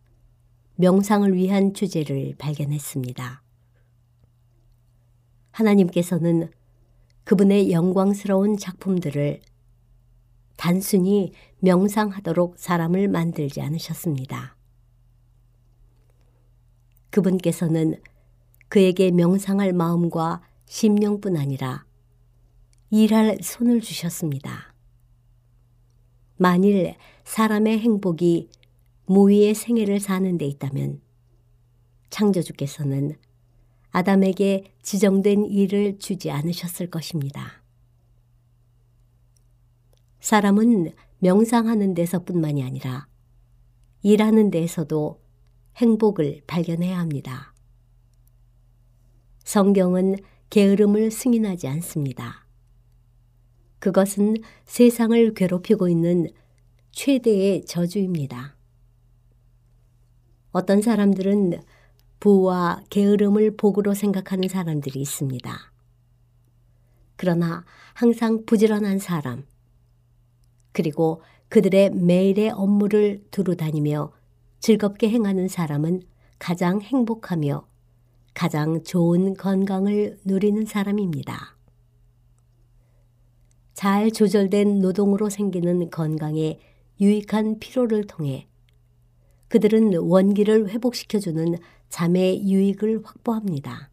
[0.75, 3.41] 명상을 위한 주제를 발견했습니다.
[5.51, 6.51] 하나님께서는
[7.23, 9.41] 그분의 영광스러운 작품들을
[10.57, 14.57] 단순히 명상하도록 사람을 만들지 않으셨습니다.
[17.11, 18.01] 그분께서는
[18.71, 21.85] 그에게 명상할 마음과 심령뿐 아니라
[22.89, 24.73] 일할 손을 주셨습니다.
[26.37, 28.49] 만일 사람의 행복이
[29.07, 31.01] 무위의 생애를 사는 데 있다면
[32.11, 33.17] 창조주께서는
[33.89, 37.61] 아담에게 지정된 일을 주지 않으셨을 것입니다.
[40.21, 43.09] 사람은 명상하는 데서뿐만이 아니라
[44.01, 45.21] 일하는 데에서도
[45.75, 47.50] 행복을 발견해야 합니다.
[49.43, 50.17] 성경은
[50.49, 52.45] 게으름을 승인하지 않습니다.
[53.79, 56.27] 그것은 세상을 괴롭히고 있는
[56.91, 58.55] 최대의 저주입니다.
[60.51, 61.61] 어떤 사람들은
[62.19, 65.71] 부와 게으름을 복으로 생각하는 사람들이 있습니다.
[67.15, 69.45] 그러나 항상 부지런한 사람,
[70.71, 74.11] 그리고 그들의 매일의 업무를 두루 다니며
[74.59, 76.03] 즐겁게 행하는 사람은
[76.39, 77.70] 가장 행복하며
[78.33, 81.57] 가장 좋은 건강을 누리는 사람입니다.
[83.73, 86.59] 잘 조절된 노동으로 생기는 건강에
[86.99, 88.47] 유익한 피로를 통해
[89.47, 91.55] 그들은 원기를 회복시켜주는
[91.89, 93.89] 잠의 유익을 확보합니다.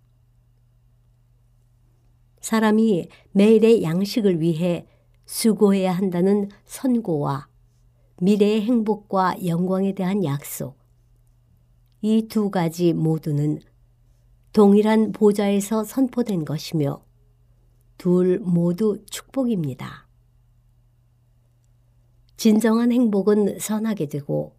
[2.40, 4.87] 사람이 매일의 양식을 위해
[5.27, 7.48] 수고해야 한다는 선고와
[8.20, 10.79] 미래의 행복과 영광에 대한 약속.
[12.01, 13.61] 이 두 가지 모두는
[14.52, 17.04] 동일한 보좌에서 선포된 것이며
[17.98, 20.08] 둘 모두 축복입니다.
[22.37, 24.56] 진정한 행복은 선하게 되고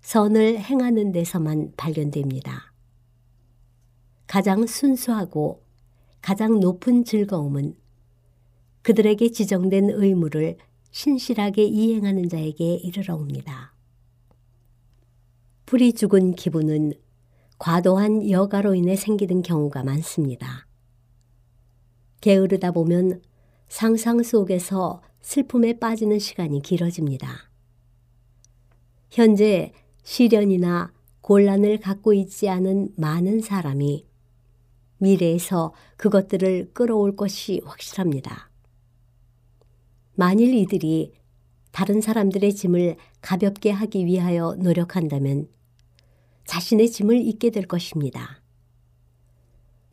[0.00, 2.72] 선을 행하는 데서만 발견됩니다.
[4.26, 5.62] 가장 순수하고
[6.20, 7.76] 가장 높은 즐거움은
[8.82, 10.56] 그들에게 지정된 의무를
[10.90, 13.74] 신실하게 이행하는 자에게 이르러 옵니다.
[15.66, 16.94] 풀이 죽은 기분은
[17.58, 20.66] 과도한 여가로 인해 생기는 경우가 많습니다.
[22.20, 23.22] 게으르다 보면
[23.68, 27.50] 상상 속에서 슬픔에 빠지는 시간이 길어집니다.
[29.10, 34.06] 현재 시련이나 곤란을 갖고 있지 않은 많은 사람이
[34.98, 38.50] 미래에서 그것들을 끌어올 것이 확실합니다.
[40.14, 41.12] 만일 이들이
[41.72, 45.48] 다른 사람들의 짐을 가볍게 하기 위하여 노력한다면
[46.44, 48.42] 자신의 짐을 잊게 될 것입니다.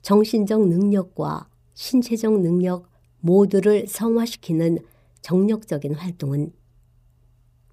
[0.02, 4.80] 정신적 능력과 신체적 능력 모두를 성화시키는
[5.22, 6.52] 정력적인 활동은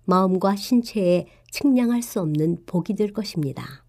[0.05, 3.85] 마음과 신체에 측량할 수 없는 복이 될 것입니다.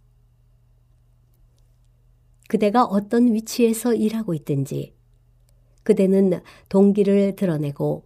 [2.47, 4.95] 그대가 어떤 위치에서 일하고 있든지
[5.83, 8.05] 그대는 동기를 드러내고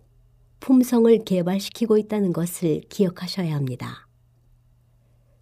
[0.59, 4.07] 품성을 개발시키고 있다는 것을 기억하셔야 합니다.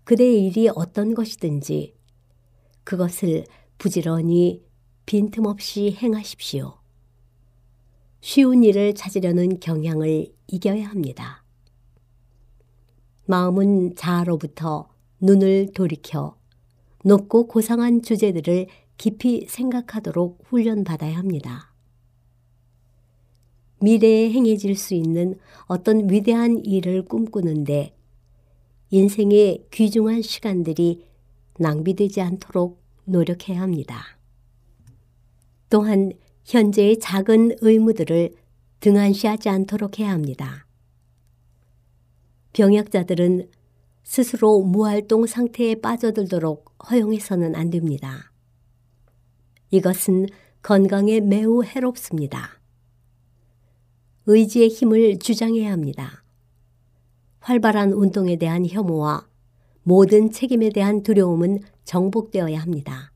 [0.03, 1.95] 그대의 일이 어떤 것이든지
[2.83, 3.45] 그것을
[3.77, 4.63] 부지런히
[5.05, 6.77] 빈틈없이 행하십시오.
[8.21, 11.43] 쉬운 일을 찾으려는 경향을 이겨야 합니다.
[13.25, 16.37] 마음은 자아로부터 눈을 돌이켜
[17.03, 21.73] 높고 고상한 주제들을 깊이 생각하도록 훈련받아야 합니다.
[23.79, 27.95] 미래에 행해질 수 있는 어떤 위대한 일을 꿈꾸는데
[28.91, 31.07] 인생의 귀중한 시간들이
[31.57, 34.17] 낭비되지 않도록 노력해야 합니다.
[35.69, 36.11] 또한
[36.43, 38.35] 현재의 작은 의무들을
[38.81, 40.67] 등한시하지 않도록 해야 합니다.
[42.51, 43.49] 병약자들은
[44.03, 48.33] 스스로 무활동 상태에 빠져들도록 허용해서는 안 됩니다.
[49.69, 50.25] 이것은
[50.61, 52.59] 건강에 매우 해롭습니다.
[54.25, 56.20] 의지의 힘을 주장해야 합니다.
[57.41, 59.27] 활발한 운동에 대한 혐오와
[59.83, 63.11] 모든 책임에 대한 두려움은 정복되어야 합니다.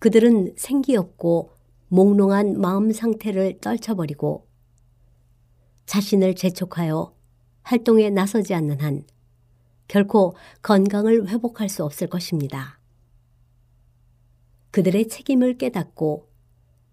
[0.00, 1.52] 그들은 생기 없고
[1.88, 4.48] 몽롱한 마음 상태를 떨쳐버리고
[5.86, 7.14] 자신을 재촉하여
[7.62, 9.04] 활동에 나서지 않는 한
[9.86, 12.80] 결코 건강을 회복할 수 없을 것입니다.
[14.72, 16.28] 그들의 책임을 깨닫고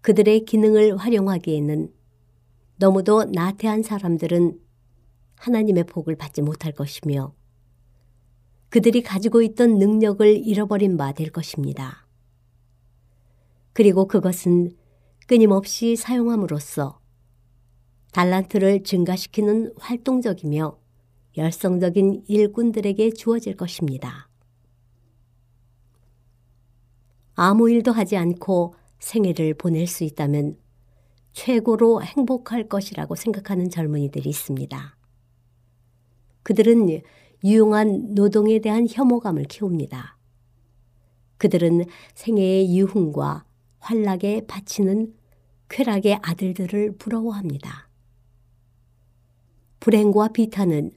[0.02, 1.92] 그들의 기능을 활용하기에는
[2.76, 4.60] 너무도 나태한 사람들은
[5.40, 7.34] 하나님의 복을 받지 못할 것이며
[8.68, 12.06] 그들이 가지고 있던 능력을 잃어버린 바 될 것입니다.
[13.72, 14.76] 그리고 그것은
[15.26, 17.00] 끊임없이 사용함으로써
[18.12, 20.78] 달란트를 증가시키는 활동적이며
[21.36, 24.28] 열성적인 일꾼들에게 주어질 것입니다.
[27.34, 30.58] 아무 일도 하지 않고 생애를 보낼 수 있다면
[31.32, 34.99] 최고로 행복할 것이라고 생각하는 젊은이들이 있습니다.
[36.42, 37.00] 그들은
[37.44, 40.18] 유용한 노동에 대한 혐오감을 키웁니다.
[41.38, 43.44] 그들은 생애의 유흥과
[43.78, 45.14] 환락에 바치는
[45.68, 47.88] 쾌락의 아들들을 부러워합니다.
[49.78, 50.92] 불행과 비탄은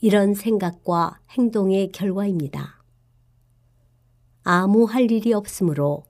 [0.00, 2.84] 이런 생각과 행동의 결과입니다.
[4.44, 6.04] 아무 할 일이 없으므로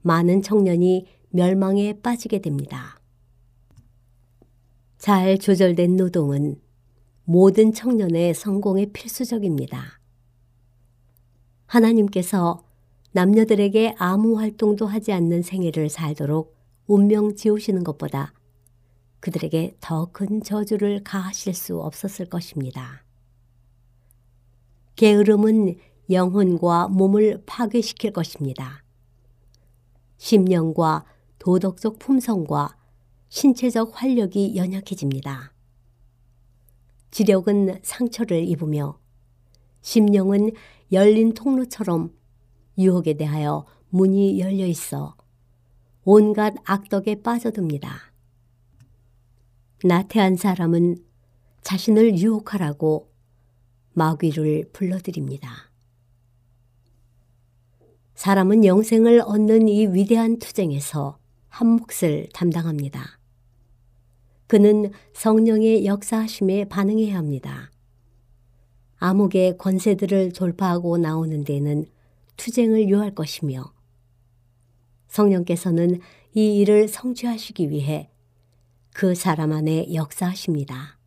[0.00, 3.00] 많은 청년이 멸망에 빠지게 됩니다.
[4.98, 6.60] 잘 조절된 노동은
[7.32, 9.98] 모든 청년의 성공에 필수적입니다.
[11.64, 12.62] 하나님께서
[13.12, 16.54] 남녀들에게 아무 활동도 하지 않는 생애를 살도록
[16.86, 18.34] 운명 지우시는 것보다
[19.20, 23.02] 그들에게 더 큰 저주를 가하실 수 없었을 것입니다.
[24.96, 25.76] 게으름은
[26.10, 28.84] 영혼과 몸을 파괴시킬 것입니다.
[30.18, 31.06] 심령과
[31.38, 32.76] 도덕적 품성과
[33.30, 35.51] 신체적 활력이 연약해집니다.
[37.12, 38.98] 지력은 상처를 입으며
[39.82, 40.52] 심령은
[40.90, 42.12] 열린 통로처럼
[42.78, 45.14] 유혹에 대하여 문이 열려 있어
[46.04, 48.12] 온갖 악덕에 빠져듭니다.
[49.84, 50.96] 나태한 사람은
[51.60, 53.12] 자신을 유혹하라고
[53.92, 55.70] 마귀를 불러들입니다.
[58.14, 63.21] 사람은 영생을 얻는 이 위대한 투쟁에서 한 몫을 담당합니다.
[64.52, 67.70] 그는 성령의 역사하심에 반응해야 합니다.
[68.98, 71.86] 암흑의 권세들을 돌파하고 나오는 데는
[72.36, 73.72] 투쟁을 요할 것이며
[75.08, 76.00] 성령께서는
[76.34, 78.10] 이 일을 성취하시기 위해
[78.92, 80.98] 그 사람 안에 역사하십니다.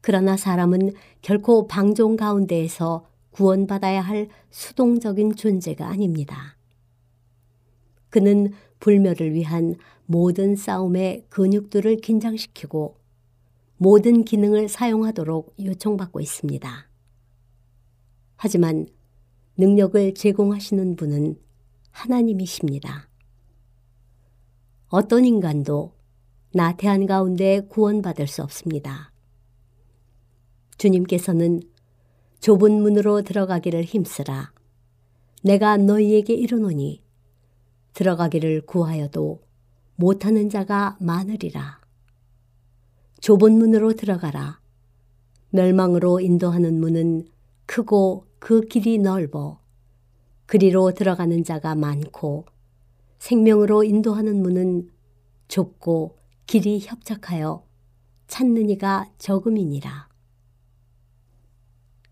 [0.00, 6.56] 그러나 사람은 결코 방종 가운데에서 구원받아야 할 수동적인 존재가 아닙니다.
[8.10, 12.96] 그는 불멸을 위한 모든 싸움의 근육들을 긴장시키고
[13.76, 16.88] 모든 기능을 사용하도록 요청받고 있습니다.
[18.36, 18.88] 하지만
[19.56, 21.38] 능력을 제공하시는 분은
[21.92, 23.08] 하나님이십니다.
[24.88, 25.94] 어떤 인간도
[26.52, 29.12] 나태한 가운데 구원받을 수 없습니다.
[30.78, 31.60] 주님께서는
[32.40, 34.52] 좁은 문으로 들어가기를 힘쓰라.
[35.44, 37.01] 내가 너희에게 이르노니
[37.94, 39.42] 들어가기를 구하여도
[39.96, 41.80] 못하는 자가 많으리라.
[43.20, 44.60] 좁은 문으로 들어가라.
[45.50, 47.26] 멸망으로 인도하는 문은
[47.66, 49.60] 크고 그 길이 넓어
[50.46, 52.46] 그리로 들어가는 자가 많고
[53.18, 54.90] 생명으로 인도하는 문은
[55.48, 57.64] 좁고 길이 협착하여
[58.26, 60.08] 찾는 이가 적음이니라.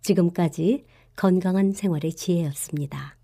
[0.03, 3.20] 지금까지 건강한 생활의 지혜였습니다.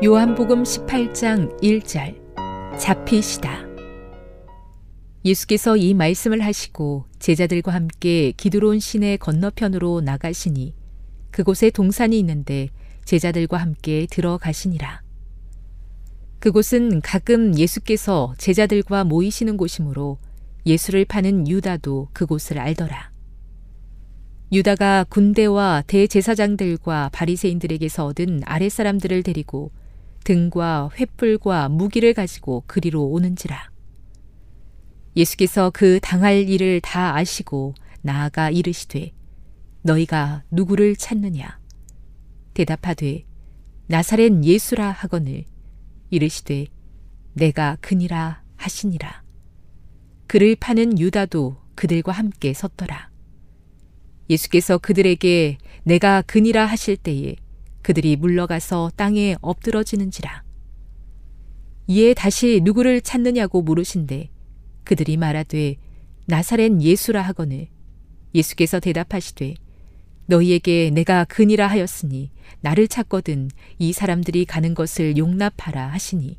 [0.00, 2.14] 요한복음 18장 1절
[2.78, 3.66] 잡히시다.
[5.24, 10.72] 예수께서 이 말씀을 하시고 제자들과 함께 기드론 시내 건너편으로 나가시니
[11.32, 12.68] 그곳에 동산이 있는데
[13.06, 15.02] 제자들과 함께 들어가시니라.
[16.38, 20.18] 그곳은 가끔 예수께서 제자들과 모이시는 곳이므로
[20.64, 23.10] 예수를 파는 유다도 그곳을 알더라.
[24.52, 29.72] 유다가 군대와 대제사장들과 바리새인들에게서 얻은 아랫사람들을 데리고
[30.28, 33.70] 등과 횃불과 무기를 가지고 그리로 오는지라.
[35.16, 39.12] 예수께서 그 당할 일을 다 아시고 나아가 이르시되
[39.80, 41.58] 너희가 누구를 찾느냐?
[42.52, 43.24] 대답하되
[43.86, 45.44] 나사렛 예수라 하거늘.
[46.10, 46.66] 이르시되
[47.32, 49.22] 내가 그니라 하시니라.
[50.26, 53.10] 그를 파는 유다도 그들과 함께 섰더라.
[54.28, 57.36] 예수께서 그들에게 내가 그니라 하실 때에
[57.88, 60.42] 그들이 물러가서 땅에 엎드러지는지라.
[61.86, 64.28] 이에 다시 누구를 찾느냐고 물으신데
[64.84, 65.76] 그들이 말하되
[66.26, 67.68] 나사렛 예수라 하거늘.
[68.34, 69.54] 예수께서 대답하시되
[70.26, 73.48] 너희에게 내가 그니라 하였으니 나를 찾거든
[73.78, 76.36] 이 사람들이 가는 것을 용납하라 하시니.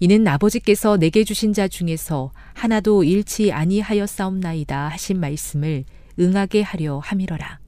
[0.00, 5.86] 이는 아버지께서 내게 주신 자 중에서 하나도 잃지 아니하였사옵나이다 하신 말씀을
[6.20, 7.63] 응하게 하려 함이러라.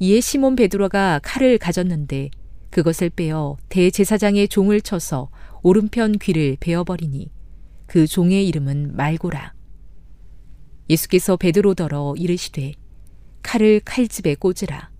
[0.00, 2.30] 이에 시몬 베드로가 칼을 가졌는데
[2.70, 5.28] 그것을 빼어 대제사장의 종을 쳐서
[5.62, 7.30] 오른편 귀를 베어버리니
[7.86, 9.54] 그 종의 이름은 말고라.
[10.88, 12.72] 예수께서 베드로더러 이르시되
[13.42, 14.90] 칼을 칼집에 꽂으라.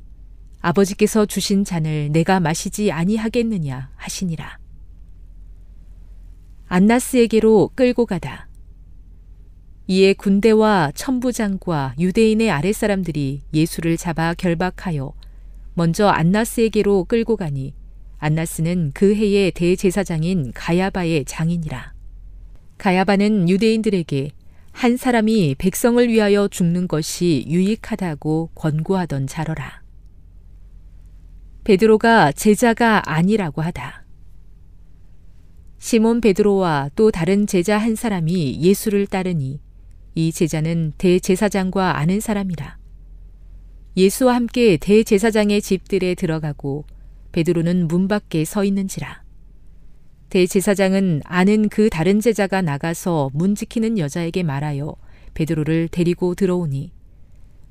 [0.60, 4.58] 아버지께서 주신 잔을 내가 마시지 아니하겠느냐 하시니라.
[6.66, 8.47] 안나스에게로 끌고 가다.
[9.90, 15.14] 이에 군대와 천부장과 유대인의 아랫사람들이 예수를 잡아 결박하여
[15.72, 17.72] 먼저 안나스에게로 끌고 가니
[18.18, 21.94] 안나스는 그 해의 대제사장인 가야바의 장인이라.
[22.76, 24.32] 가야바는 유대인들에게
[24.72, 29.80] 한 사람이 백성을 위하여 죽는 것이 유익하다고 권고하던 자러라.
[31.64, 34.04] 베드로가 제자가 아니라고 하다.
[35.78, 39.60] 시몬 베드로와 또 다른 제자 한 사람이 예수를 따르니
[40.18, 42.76] 이 제자는 대제사장과 아는 사람이라.
[43.96, 46.84] 예수와 함께 대제사장의 집들에 들어가고
[47.30, 49.22] 베드로는 문 밖에 서 있는지라.
[50.30, 54.96] 대제사장은 아는 그 다른 제자가 나가서 문 지키는 여자에게 말하여
[55.34, 56.92] 베드로를 데리고 들어오니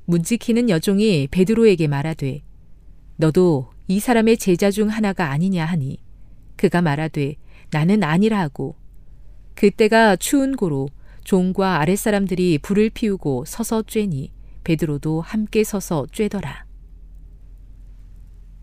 [0.06, 2.40] 문 지키는 여종이 베드로에게 말하되
[3.16, 6.00] 너도 이 사람의 제자 중 하나가 아니냐 하니
[6.56, 7.34] 그가 말하되
[7.72, 8.74] 나는 아니라 하고
[9.54, 10.88] 그때가 추운 고로
[11.28, 14.30] 종과 아랫사람들이 불을 피우고 서서 쬐니
[14.64, 16.64] 베드로도 함께 서서 쬐더라.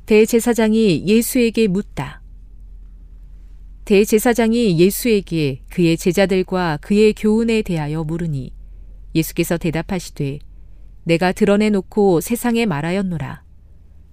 [0.08, 2.24] 대제사장이 예수에게 묻다.
[3.86, 8.52] 대제사장이 예수에게 그의 제자들과 그의 교훈에 대하여 물으니
[9.14, 10.40] 예수께서 대답하시되
[11.04, 13.44] 내가 드러내놓고 세상에 말하였노라.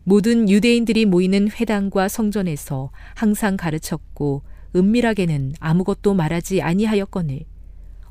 [0.05, 4.43] 모든 유대인들이 모이는 회당과 성전에서 항상 가르쳤고
[4.77, 7.47] 은밀하게는 아무것도 말하지 아니하였거늘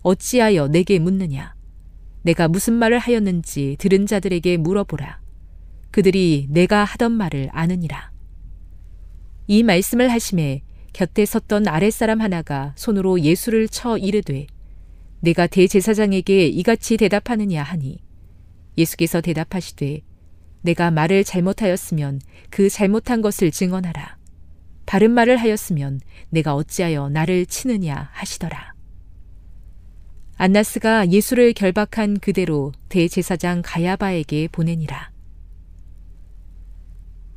[0.02, 1.56] 어찌하여 내게 묻느냐
[2.24, 5.22] 내가 무슨 말을 하였는지 들은 자들에게 물어보라
[5.92, 8.12] 그들이 내가 하던 말을 아느니라
[9.48, 10.62] 이 말씀을 하심에
[10.94, 14.48] 곁에 섰던 아랫사람 하나가 손으로 예수를 쳐 이르되
[15.22, 18.00] 내가 대제사장에게 이같이 대답하느냐 하니
[18.78, 20.02] 예수께서 대답하시되
[20.62, 24.18] 내가 말을 잘못하였으면 그 잘못한 것을 증언하라.
[24.86, 26.00] 바른 말을 하였으면
[26.30, 28.71] 내가 어찌하여 나를 치느냐 하시더라.
[30.42, 35.12] 안나스가 예수를 결박한 그대로 대제사장 가야바에게 보내니라.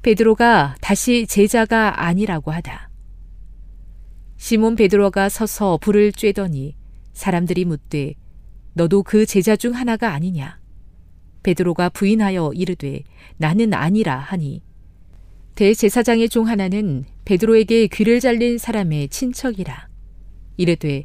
[0.00, 2.88] 베드로가 다시 제자가 아니라고 하다.
[4.38, 6.76] 시몬 베드로가 서서 불을 쬐더니
[7.12, 8.14] 사람들이 묻되
[8.72, 10.59] 너도 그 제자 중 하나가 아니냐?
[11.42, 13.02] 베드로가 부인하여 이르되
[13.36, 14.62] 나는 아니라 하니
[15.57, 19.88] 대제사장의 종 하나는 베드로에게 귀를 잘린 사람의 친척이라
[20.57, 21.05] 이르되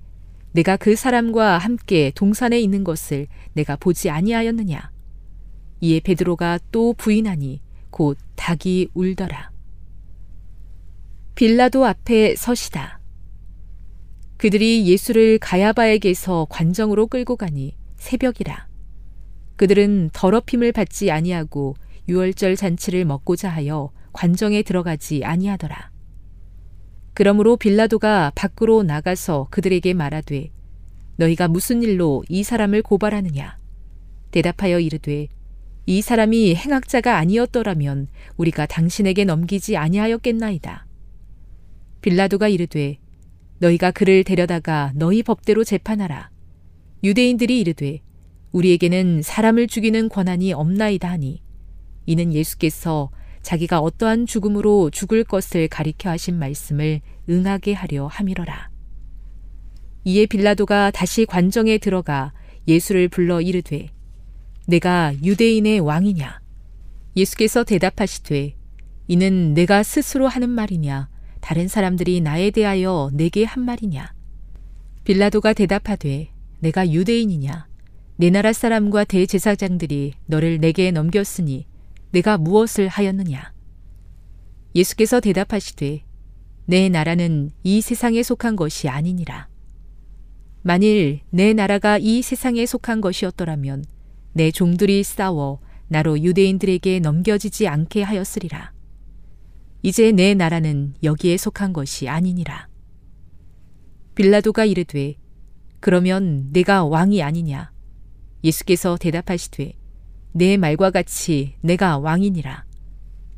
[0.60, 4.92] 내가 그 사람과 함께 동산에 있는 것을 내가 보지 아니하였느냐?
[5.80, 9.52] 이에 베드로가 또 부인하니 곧 닭이 울더라.
[11.36, 13.00] 빌라도 앞에 서시다.
[14.36, 18.68] 그들이 예수를 가야바에게서 관정으로 끌고 가니 새벽이라.
[19.56, 21.76] 그들은 더럽힘을 받지 아니하고
[22.10, 25.92] 유월절 잔치를 먹고자 하여 관정에 들어가지 아니하더라.
[27.14, 30.52] 그러므로 빌라도가 밖으로 나가서 그들에게 말하되
[31.18, 33.58] 너희가 무슨 일로 이 사람을 고발하느냐
[34.32, 35.28] 대답하여 이르되
[35.86, 38.08] 이 사람이 행악자가 아니었더라면
[38.38, 40.86] 우리가 당신에게 넘기지 아니하였겠나이다.
[42.02, 43.00] 빌라도가 이르되
[43.58, 46.30] 너희가 그를 데려다가 너희 법대로 재판하라.
[47.04, 48.02] 유대인들이 이르되
[48.52, 51.42] 우리에게는 사람을 죽이는 권한이 없나이다 하니
[52.06, 53.10] 이는 예수께서
[53.42, 58.70] 자기가 어떠한 죽음으로 죽을 것을 가리켜 하신 말씀을 응하게 하려 함이러라.
[60.06, 62.34] 이에 빌라도가 다시 관정에 들어가
[62.68, 63.90] 예수를 불러 이르되
[64.68, 66.42] 내가 유대인의 왕이냐?
[67.16, 68.56] 예수께서 대답하시되
[69.08, 71.10] 이는 내가 스스로 하는 말이냐?
[71.42, 74.14] 다른 사람들이 나에 대하여 내게 한 말이냐?
[75.04, 76.30] 빌라도가 대답하되
[76.60, 77.68] 내가 유대인이냐?
[78.18, 81.66] 내 나라 사람과 대제사장들이 너를 내게 넘겼으니
[82.12, 83.54] 내가 무엇을 하였느냐?
[84.76, 86.04] 예수께서 대답하시되
[86.66, 89.48] 내 나라는 이 세상에 속한 것이 아니니라.
[90.62, 93.86] 만일 내 나라가 이 세상에 속한 것이었더라면
[94.34, 98.74] 내 종들이 싸워 나로 유대인들에게 넘겨지지 않게 하였으리라.
[99.82, 102.68] 이제 내 나라는 여기에 속한 것이 아니니라.
[104.16, 105.16] 빌라도가 이르되
[105.80, 107.72] 그러면 내가 왕이 아니냐?
[108.44, 109.79] 예수께서 대답하시되
[110.32, 112.66] 내 말과 같이 내가 왕이니라.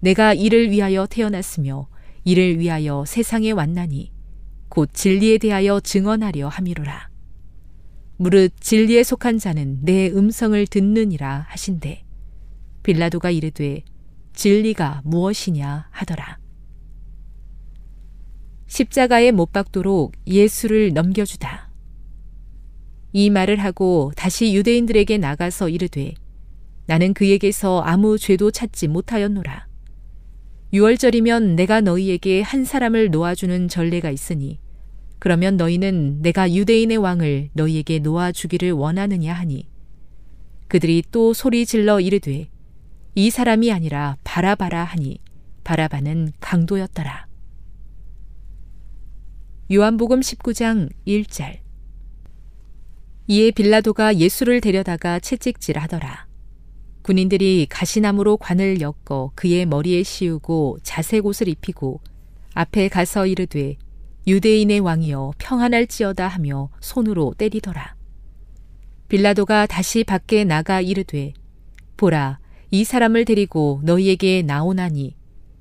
[0.02, 1.88] 내가 이를 위하여 태어났으며
[2.24, 4.12] 이를 위하여 세상에 왔나니
[4.70, 7.10] 곧 진리에 대하여 증언하려 함이로라.
[8.18, 12.04] 무릇 진리에 속한 자는 내 음성을 듣느니라 하신대.
[12.84, 13.84] 빌라도가 이르되
[14.34, 16.40] 진리가 무엇이냐 하더라.
[18.68, 21.70] 십자가에 못 박도록 예수를 넘겨주다.
[23.14, 26.14] 이 말을 하고 다시 유대인들에게 나가서 이르되
[26.92, 29.66] 나는 그에게서 아무 죄도 찾지 못하였노라.
[30.74, 34.60] 유월절이면 내가 너희에게 한 사람을 놓아주는 전례가 있으니
[35.18, 39.70] 그러면 너희는 내가 유대인의 왕을 너희에게 놓아주기를 원하느냐 하니
[40.68, 42.50] 그들이 또 소리 질러 이르되
[43.16, 45.20] 이 사람이 아니라 바라바라 하니
[45.64, 47.26] 바라바는 강도였더라.
[49.72, 51.60] 요한복음 19장 1절
[53.28, 56.31] 이에 빌라도가 예수를 데려다가 채찍질하더라.
[57.04, 62.02] 군인들이 가시나무로 관을 엮어 그의 머리에 씌우고 자색 옷을 입히고
[62.54, 63.78] 앞에 가서 이르되
[64.28, 67.96] 유대인의 왕이여 평안할지어다 하며 손으로 때리더라.
[69.08, 71.34] 빌라도가 다시 밖에 나가 이르되
[71.98, 72.40] 보라
[72.70, 75.16] 이 사람을 데리고 너희에게 나오나니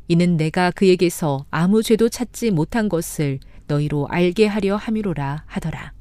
[0.09, 5.93] 이는 내가 그에게서 아무 죄도 찾지 못한 것을 너희로 알게 하려 함이로라 하더라.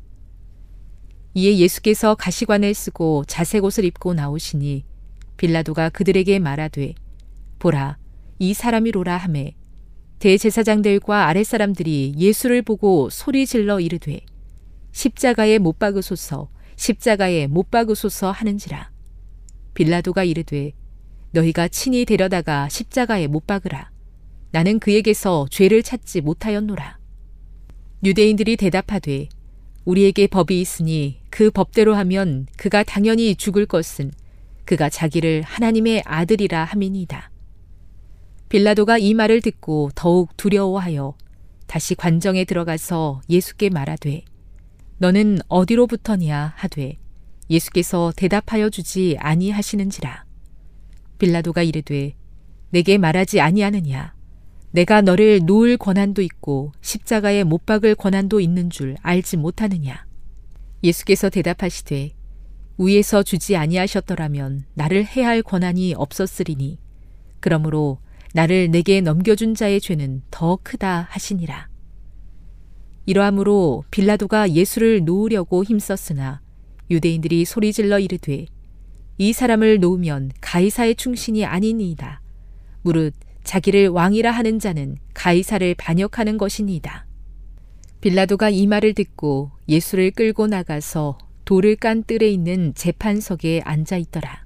[1.36, 4.84] 이에 예수께서 가시관을 쓰고 자색 옷을 입고 나오시니
[5.40, 6.96] 빌라도가 그들에게 말하되
[7.60, 7.98] 보라
[8.40, 9.56] 이 사람이로라 하매
[10.20, 14.20] 대제사장들과 아랫사람들이 예수를 보고 소리 질러 이르되
[14.92, 18.92] 십자가에 못 박으소서 십자가에 못 박으소서 하는지라.
[19.74, 20.74] 빌라도가 이르되
[21.32, 23.92] 너희가 친히 데려다가 십자가에 못 박으라.
[24.52, 26.98] 나는 그에게서 죄를 찾지 못하였노라.
[28.04, 29.30] 유대인들이 대답하되
[29.86, 34.12] 우리에게 법이 있으니 그 법대로 하면 그가 당연히 죽을 것은
[34.70, 37.32] 그가 자기를 하나님의 아들이라 함이니이다.
[38.50, 41.16] 빌라도가 이 말을 듣고 더욱 두려워하여
[41.66, 44.22] 다시 관정에 들어가서 예수께 말하되
[45.00, 47.00] 너는 어디로부터냐 하되
[47.50, 50.24] 예수께서 대답하여 주지 아니하시는지라.
[51.18, 52.14] 빌라도가 이르되
[52.70, 54.14] 내게 말하지 아니하느냐?
[54.70, 60.06] 내가 너를 놓을 권한도 있고 십자가에 못 박을 권한도 있는 줄 알지 못하느냐?
[60.84, 62.19] 예수께서 대답하시되
[62.80, 66.80] 위에서 주지 아니하셨더라면 나를 해할 권한이 없었으리니
[67.42, 68.00] 그러므로
[68.34, 71.68] 나를 내게 넘겨준 자의 죄는 더 크다 하시니라.
[73.06, 76.42] 이러함으로 빌라도가 예수를 놓으려고 힘썼으나
[76.90, 78.46] 유대인들이 소리질러 이르되
[79.18, 82.22] 이 사람을 놓으면 가이사의 충신이 아니니이다.
[82.84, 83.14] 무릇
[83.44, 87.08] 자기를 왕이라 하는 자는 가이사를 반역하는 것이니이다.
[88.00, 91.18] 빌라도가 이 말을 듣고 예수를 끌고 나가서
[91.50, 94.46] 돌을 깐 뜰에 있는 재판석에 앉아 있더라.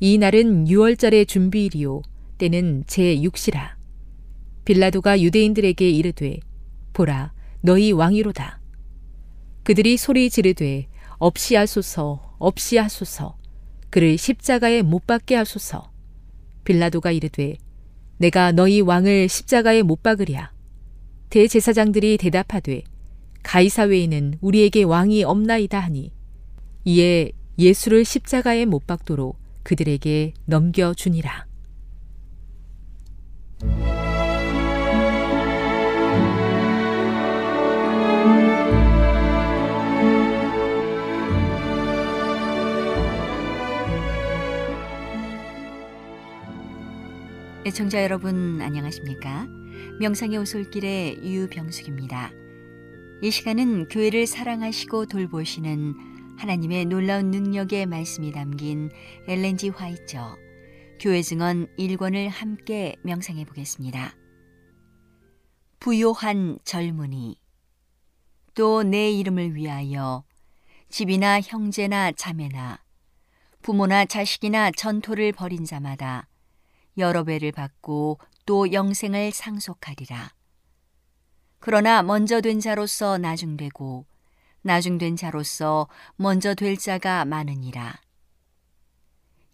[0.00, 2.02] 이 날은 6월절의 준비일이요
[2.38, 3.76] 때는 제6시라.
[4.64, 6.40] 빌라도가 유대인들에게 이르되
[6.92, 8.60] 보라 너희 왕이로다.
[9.62, 13.38] 그들이 소리 지르되 없이 하소서 없이 하소서
[13.90, 15.92] 그를 십자가에 못 박게 하소서.
[16.64, 17.58] 빌라도가 이르되
[18.18, 20.50] 내가 너희 왕을 십자가에 못 박으랴.
[21.28, 22.82] 대제사장들이 대답하되
[23.42, 26.12] 가이사 외에는 우리에게 왕이 없나이다 하니
[26.84, 31.46] 이에 예수를 십자가에 못 박도록 그들에게 넘겨 주니라.
[47.66, 49.46] 애청자 여러분 안녕하십니까?
[50.00, 52.39] 명상의 오솔길의 유병숙입니다.
[53.22, 58.90] 이 시간은 교회를 사랑하시고 돌보시는 하나님의 놀라운 능력의 말씀이 담긴
[59.28, 60.38] 엘렌지 화이처
[60.98, 64.14] 교회 증언 1권을 함께 명상해 보겠습니다.
[65.80, 67.36] 부요한 젊은이
[68.54, 70.24] 또 내 이름을 위하여
[70.88, 72.82] 집이나 형제나 자매나
[73.60, 76.26] 부모나 자식이나 전토를 벌인 자마다
[76.96, 80.39] 여러 배를 받고 또 영생을 상속하리라.
[81.60, 84.06] 그러나 먼저 된 자로서 나중되고
[84.62, 88.00] 나중된 자로서 먼저 될 자가 많으니라.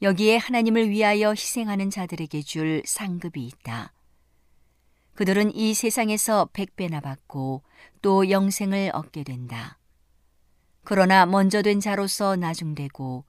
[0.03, 3.93] 여기에 하나님을 위하여 희생하는 자들에게 줄 상급이 있다.
[5.15, 7.63] 그들은 이 세상에서 백배나 받고
[8.03, 9.79] 또 영생을 얻게 된다.
[10.85, 13.25] 그러나 먼저 된 자로서 나중되고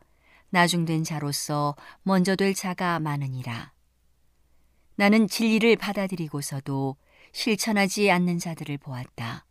[0.50, 3.72] 나중된 자로서 먼저 될 자가 많으니라.
[4.96, 6.98] 나는 진리를 받아들이고서도
[7.38, 9.46] 실천하지 않는 자들을 보았다.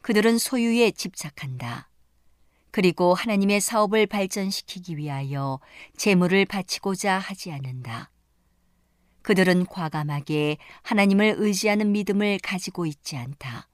[0.00, 1.90] 그들은 소유에 집착한다.
[2.70, 5.60] 그리고 하나님의 사업을 발전시키기 위하여
[5.98, 8.10] 재물을 바치고자 하지 않는다.
[9.20, 13.68] 그들은 과감하게 하나님을 의지하는 믿음을 가지고 있지 않다.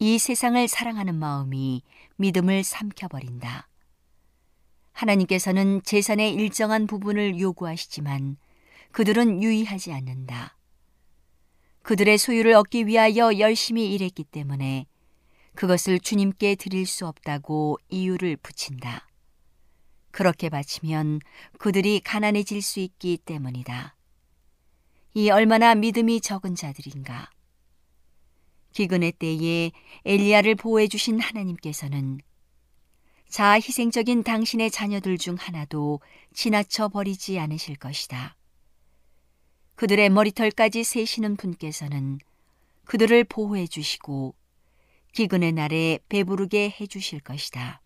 [0.00, 1.84] 이 세상을 사랑하는 마음이
[2.16, 3.68] 믿음을 삼켜버린다.
[4.90, 8.36] 하나님께서는 재산의 일정한 부분을 요구하시지만
[8.90, 10.56] 그들은 유의하지 않는다.
[11.90, 14.86] 그들의 소유를 얻기 위하여 열심히 일했기 때문에
[15.56, 19.08] 그것을 주님께 드릴 수 없다고 이유를 붙인다.
[20.12, 21.18] 그렇게 바치면
[21.58, 23.96] 그들이 가난해질 수 있기 때문이다.
[25.14, 27.28] 이 얼마나 믿음이 적은 자들인가.
[28.72, 29.72] 기근의 때에
[30.04, 32.20] 엘리야를 보호해 주신 하나님께서는
[33.28, 36.00] 자아 희생적인 당신의 자녀들 중 하나도
[36.34, 38.36] 지나쳐 버리지 않으실 것이다.
[39.80, 42.18] 그들의 머리털까지 세시는 분께서는
[42.84, 44.34] 그들을 보호해 주시고
[45.14, 47.80] 기근의 날에 배부르게 해 주실 것이다.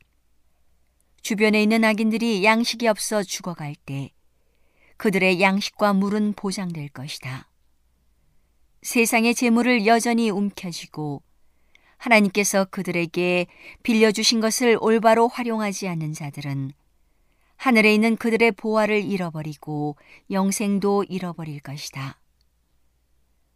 [1.22, 4.10] 주변에 있는 악인들이 양식이 없어 죽어갈 때
[4.96, 7.48] 그들의 양식과 물은 보장될 것이다.
[8.82, 11.22] 세상의 재물을 여전히 움켜쥐고
[11.98, 13.46] 하나님께서 그들에게
[13.84, 16.72] 빌려주신 것을 올바로 활용하지 않는 자들은
[17.64, 19.96] 하늘에 있는 그들의 보화를 잃어버리고
[20.30, 22.20] 영생도 잃어버릴 것이다.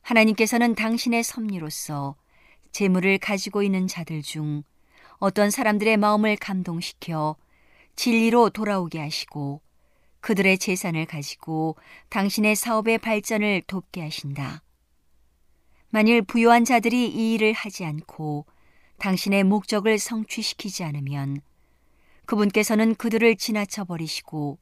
[0.00, 2.16] 하나님께서는 당신의 섭리로서
[2.72, 4.62] 재물을 가지고 있는 자들 중
[5.18, 7.36] 어떤 사람들의 마음을 감동시켜
[7.96, 9.60] 진리로 돌아오게 하시고
[10.20, 11.76] 그들의 재산을 가지고
[12.08, 14.62] 당신의 사업의 발전을 돕게 하신다.
[15.90, 18.46] 만일 부유한 자들이 이 일을 하지 않고
[19.00, 21.42] 당신의 목적을 성취시키지 않으면
[22.28, 24.58] 그분께서는 그들을 지나쳐 버리시고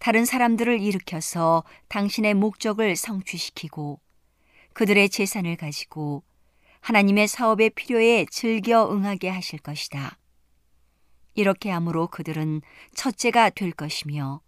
[0.00, 4.00] 다른 사람들을 일으켜서 당신의 목적을 성취시키고
[4.72, 6.24] 그들의 재산을 가지고
[6.80, 10.18] 하나님의 사업의 필요에 즐겨 응하게 하실 것이다.
[11.34, 12.62] 이렇게 함으로 그들은
[12.96, 14.40] 첫째가 될 것이며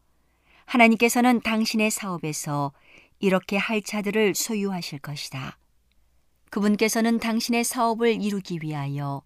[0.64, 2.72] 하나님께서는 당신의 사업에서
[3.20, 5.56] 이렇게 할 자들을 소유하실 것이다.
[6.50, 9.22] 그분께서는 당신의 사업을 이루기 위하여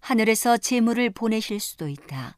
[0.00, 2.36] 하늘에서 재물을 보내실 수도 있다.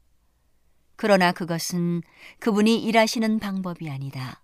[1.03, 2.03] 그러나 그것은
[2.39, 4.41] 그분이 일하시는 방법이 아니다.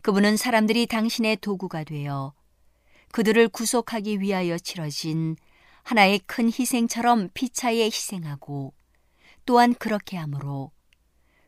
[0.00, 2.34] 그분은 사람들이 당신의 도구가 되어
[3.12, 5.36] 그들을 구속하기 위하여 치러진
[5.84, 8.74] 하나의 큰 희생처럼 피차에 희생하고
[9.46, 10.72] 또한 그렇게 함으로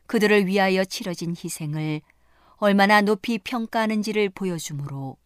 [0.07, 1.99] 그들을 위하여 치러진 희생을
[2.55, 5.17] 얼마나 높이 평가하는지를 보여주므로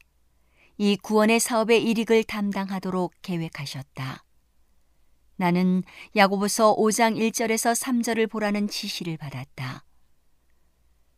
[0.80, 4.24] 이 구원의 사업의 일익을 담당하도록 계획하셨다.
[5.40, 5.84] 나는
[6.18, 9.86] 야고보서 5장 1절에서 3절을 보라는 지시를 받았다.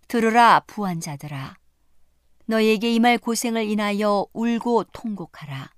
[0.08, 1.58] 들으라 부한자들아
[2.46, 5.72] 너희에게 임할 고생을 인하여 울고 통곡하라.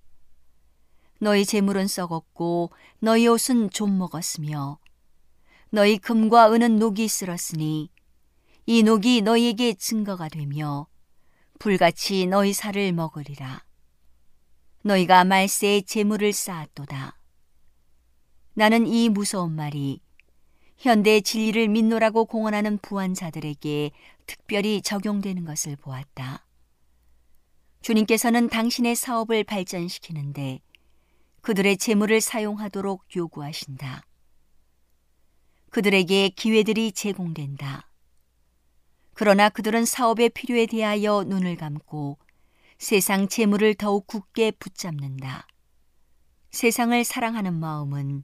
[1.22, 4.78] 너희 재물은 썩었고 너희 옷은 좀 먹었으며
[5.70, 7.92] 너희 금과 은은 녹이 쓸었으니
[8.66, 10.88] 이 녹이 너희에게 증거가 되며
[11.60, 13.64] 불같이 너희 살을 먹으리라.
[14.82, 17.23] 너희가 말세에 재물을 쌓았도다.
[18.56, 20.00] 나는 이 무서운 말이
[20.78, 23.92] 현대 진리를 믿노라고 공언하는 부한 자들에게
[24.28, 26.46] 특별히 적용되는 것을 보았다.
[27.82, 30.62] 주님께서는 당신의 사업을 발전시키는데
[31.42, 34.04] 그들의 재물을 사용하도록 요구하신다.
[35.72, 37.90] 그들에게 기회들이 제공된다.
[39.16, 42.18] 그러나 그들은 사업의 필요에 대하여 눈을 감고
[42.78, 45.48] 세상 재물을 더욱 굳게 붙잡는다.
[46.52, 48.24] 세상을 사랑하는 마음은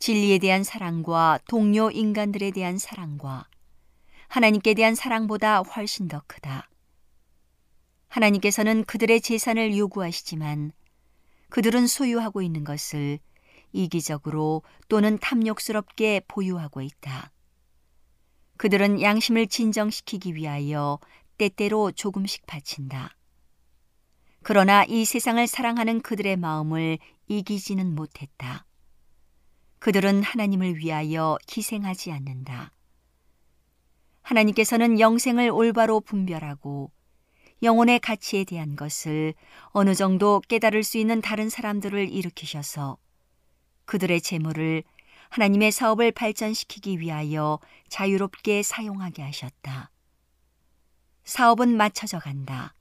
[0.00, 3.46] 진리에 대한 사랑과 동료 인간들에 대한 사랑과
[4.28, 6.70] 하나님께 대한 사랑보다 훨씬 더 크다.
[8.08, 10.72] 하나님께서는 그들의 재산을 요구하시지만
[11.50, 13.18] 그들은 소유하고 있는 것을
[13.72, 17.30] 이기적으로 또는 탐욕스럽게 보유하고 있다.
[18.56, 20.98] 그들은 양심을 진정시키기 위하여
[21.36, 23.14] 때때로 조금씩 바친다.
[24.42, 26.98] 그러나 이 세상을 사랑하는 그들의 마음을
[27.28, 28.64] 이기지는 못했다.
[29.80, 32.72] 그들은 하나님을 위하여 희생하지 않는다.
[34.22, 36.92] 하나님께서는 영생을 올바로 분별하고
[37.62, 39.34] 영혼의 가치에 대한 것을
[39.68, 42.98] 어느 정도 깨달을 수 있는 다른 사람들을 일으키셔서
[43.86, 44.84] 그들의 재물을
[45.30, 47.58] 하나님의 사업을 발전시키기 위하여
[47.88, 49.90] 자유롭게 사용하게 하셨다.
[51.24, 52.74] 사업은 맞춰져 간다.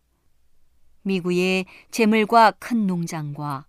[1.03, 3.68] 미국의 재물과 큰 농장과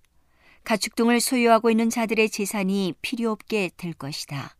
[0.64, 4.56] 가축 등을 소유하고 있는 자들의 재산이 필요 없게 될 것이다.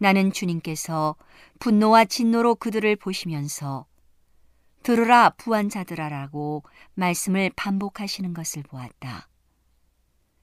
[0.00, 1.16] 나는 주님께서
[1.60, 3.86] 분노와 진노로 그들을 보시면서
[4.82, 6.62] 들으라 부한 자들아라고
[6.94, 9.28] 말씀을 반복하시는 것을 보았다.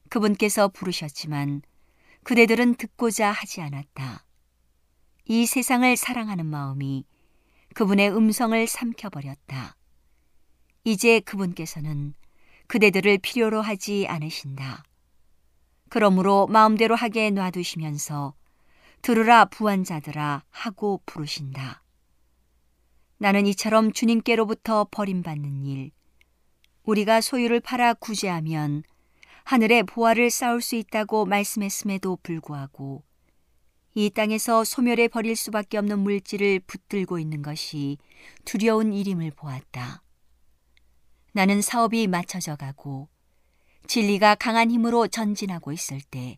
[0.09, 1.61] 그분께서 부르셨지만
[2.23, 4.25] 그대들은 듣고자 하지 않았다.
[5.25, 7.05] 이 세상을 사랑하는 마음이
[7.75, 9.77] 그분의 음성을 삼켜버렸다.
[10.83, 12.15] 이제 그분께서는
[12.71, 14.85] 그대들을 필요로 하지 않으신다.
[15.89, 18.33] 그러므로 마음대로 하게 놔두시면서
[19.01, 21.83] 들으라 부한 자들아 하고 부르신다.
[23.17, 25.91] 나는 이처럼 주님께로부터 버림받는 일,
[26.83, 28.83] 우리가 소유를 팔아 구제하면
[29.43, 33.03] 하늘의 보화를 쌓을 수 있다고 말씀했음에도 불구하고
[33.95, 37.97] 이 땅에서 소멸해 버릴 수밖에 없는 물질을 붙들고 있는 것이
[38.45, 40.03] 두려운 일임을 보았다.
[41.33, 43.09] 나는 사업이 맞춰져 가고
[43.87, 46.37] 진리가 강한 힘으로 전진하고 있을 때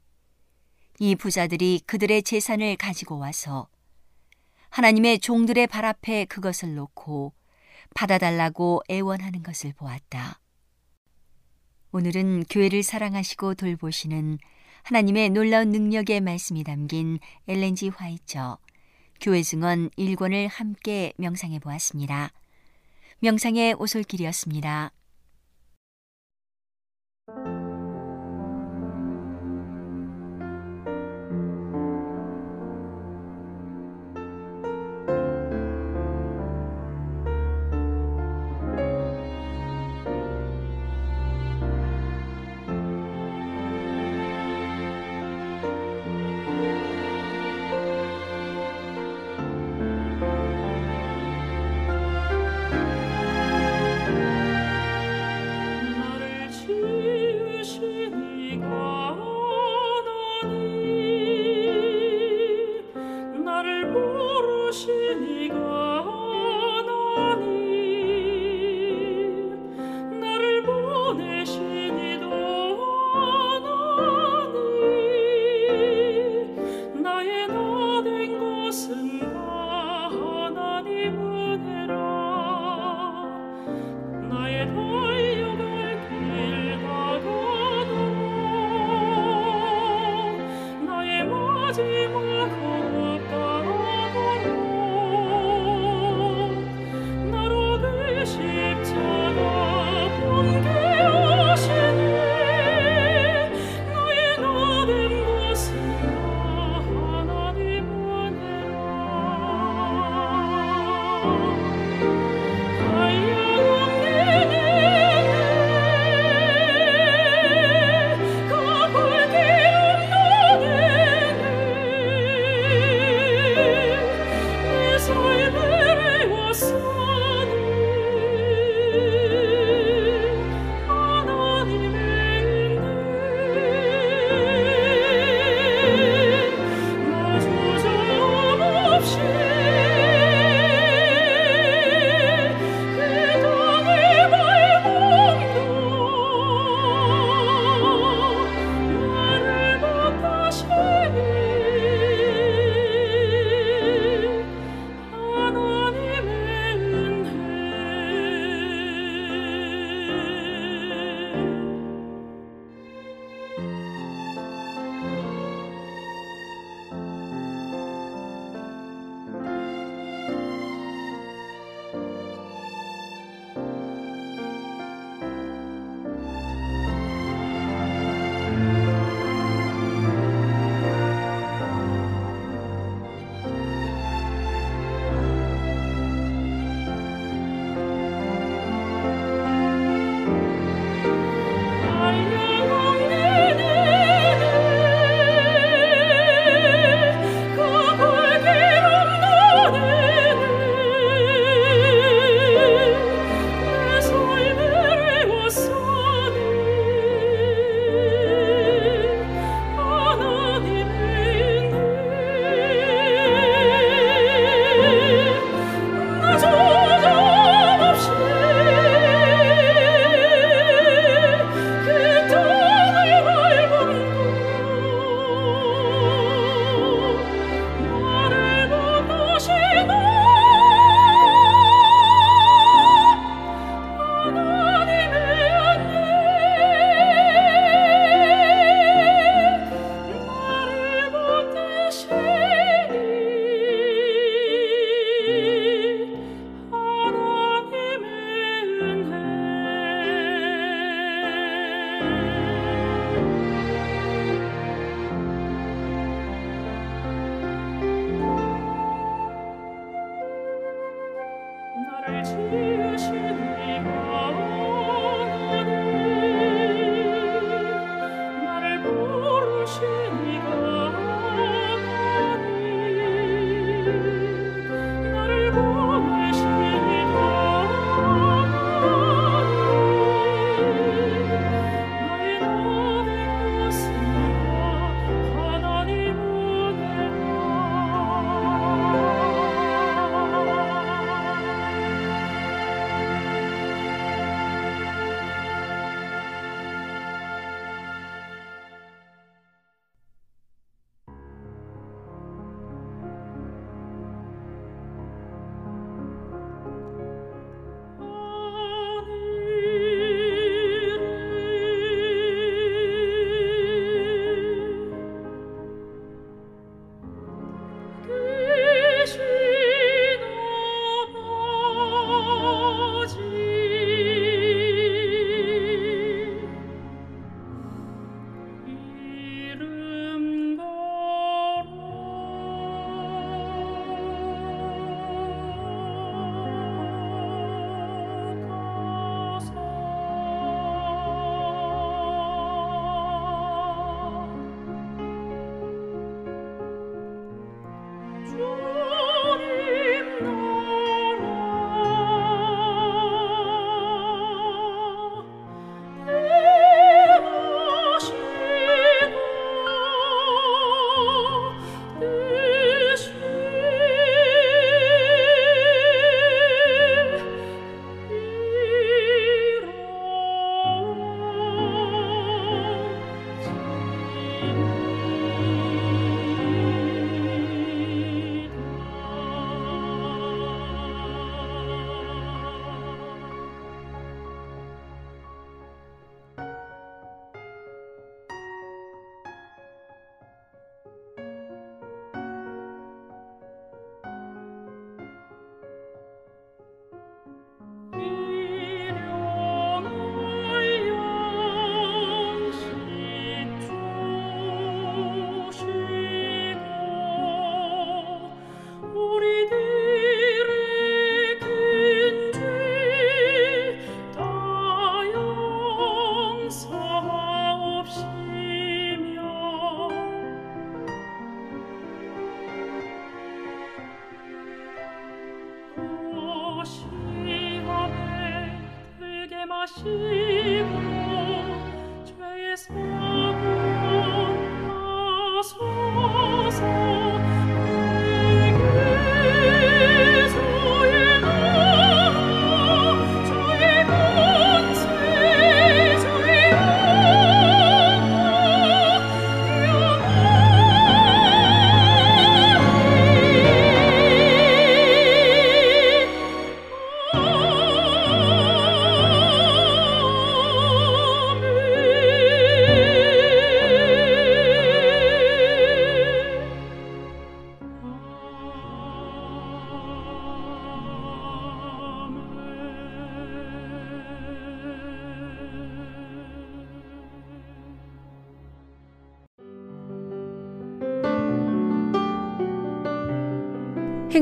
[0.99, 3.67] 이 부자들이 그들의 재산을 가지고 와서
[4.69, 7.33] 하나님의 종들의 발 앞에 그것을 놓고
[7.95, 10.39] 받아달라고 애원하는 것을 보았다.
[11.91, 14.37] 오늘은 교회를 사랑하시고 돌보시는
[14.83, 18.57] 하나님의 놀라운 능력의 말씀이 담긴 엘렌지 화이처
[19.19, 22.31] 교회 증언 1권을 함께 명상해 보았습니다.
[23.19, 24.91] 명상의 오솔길이었습니다.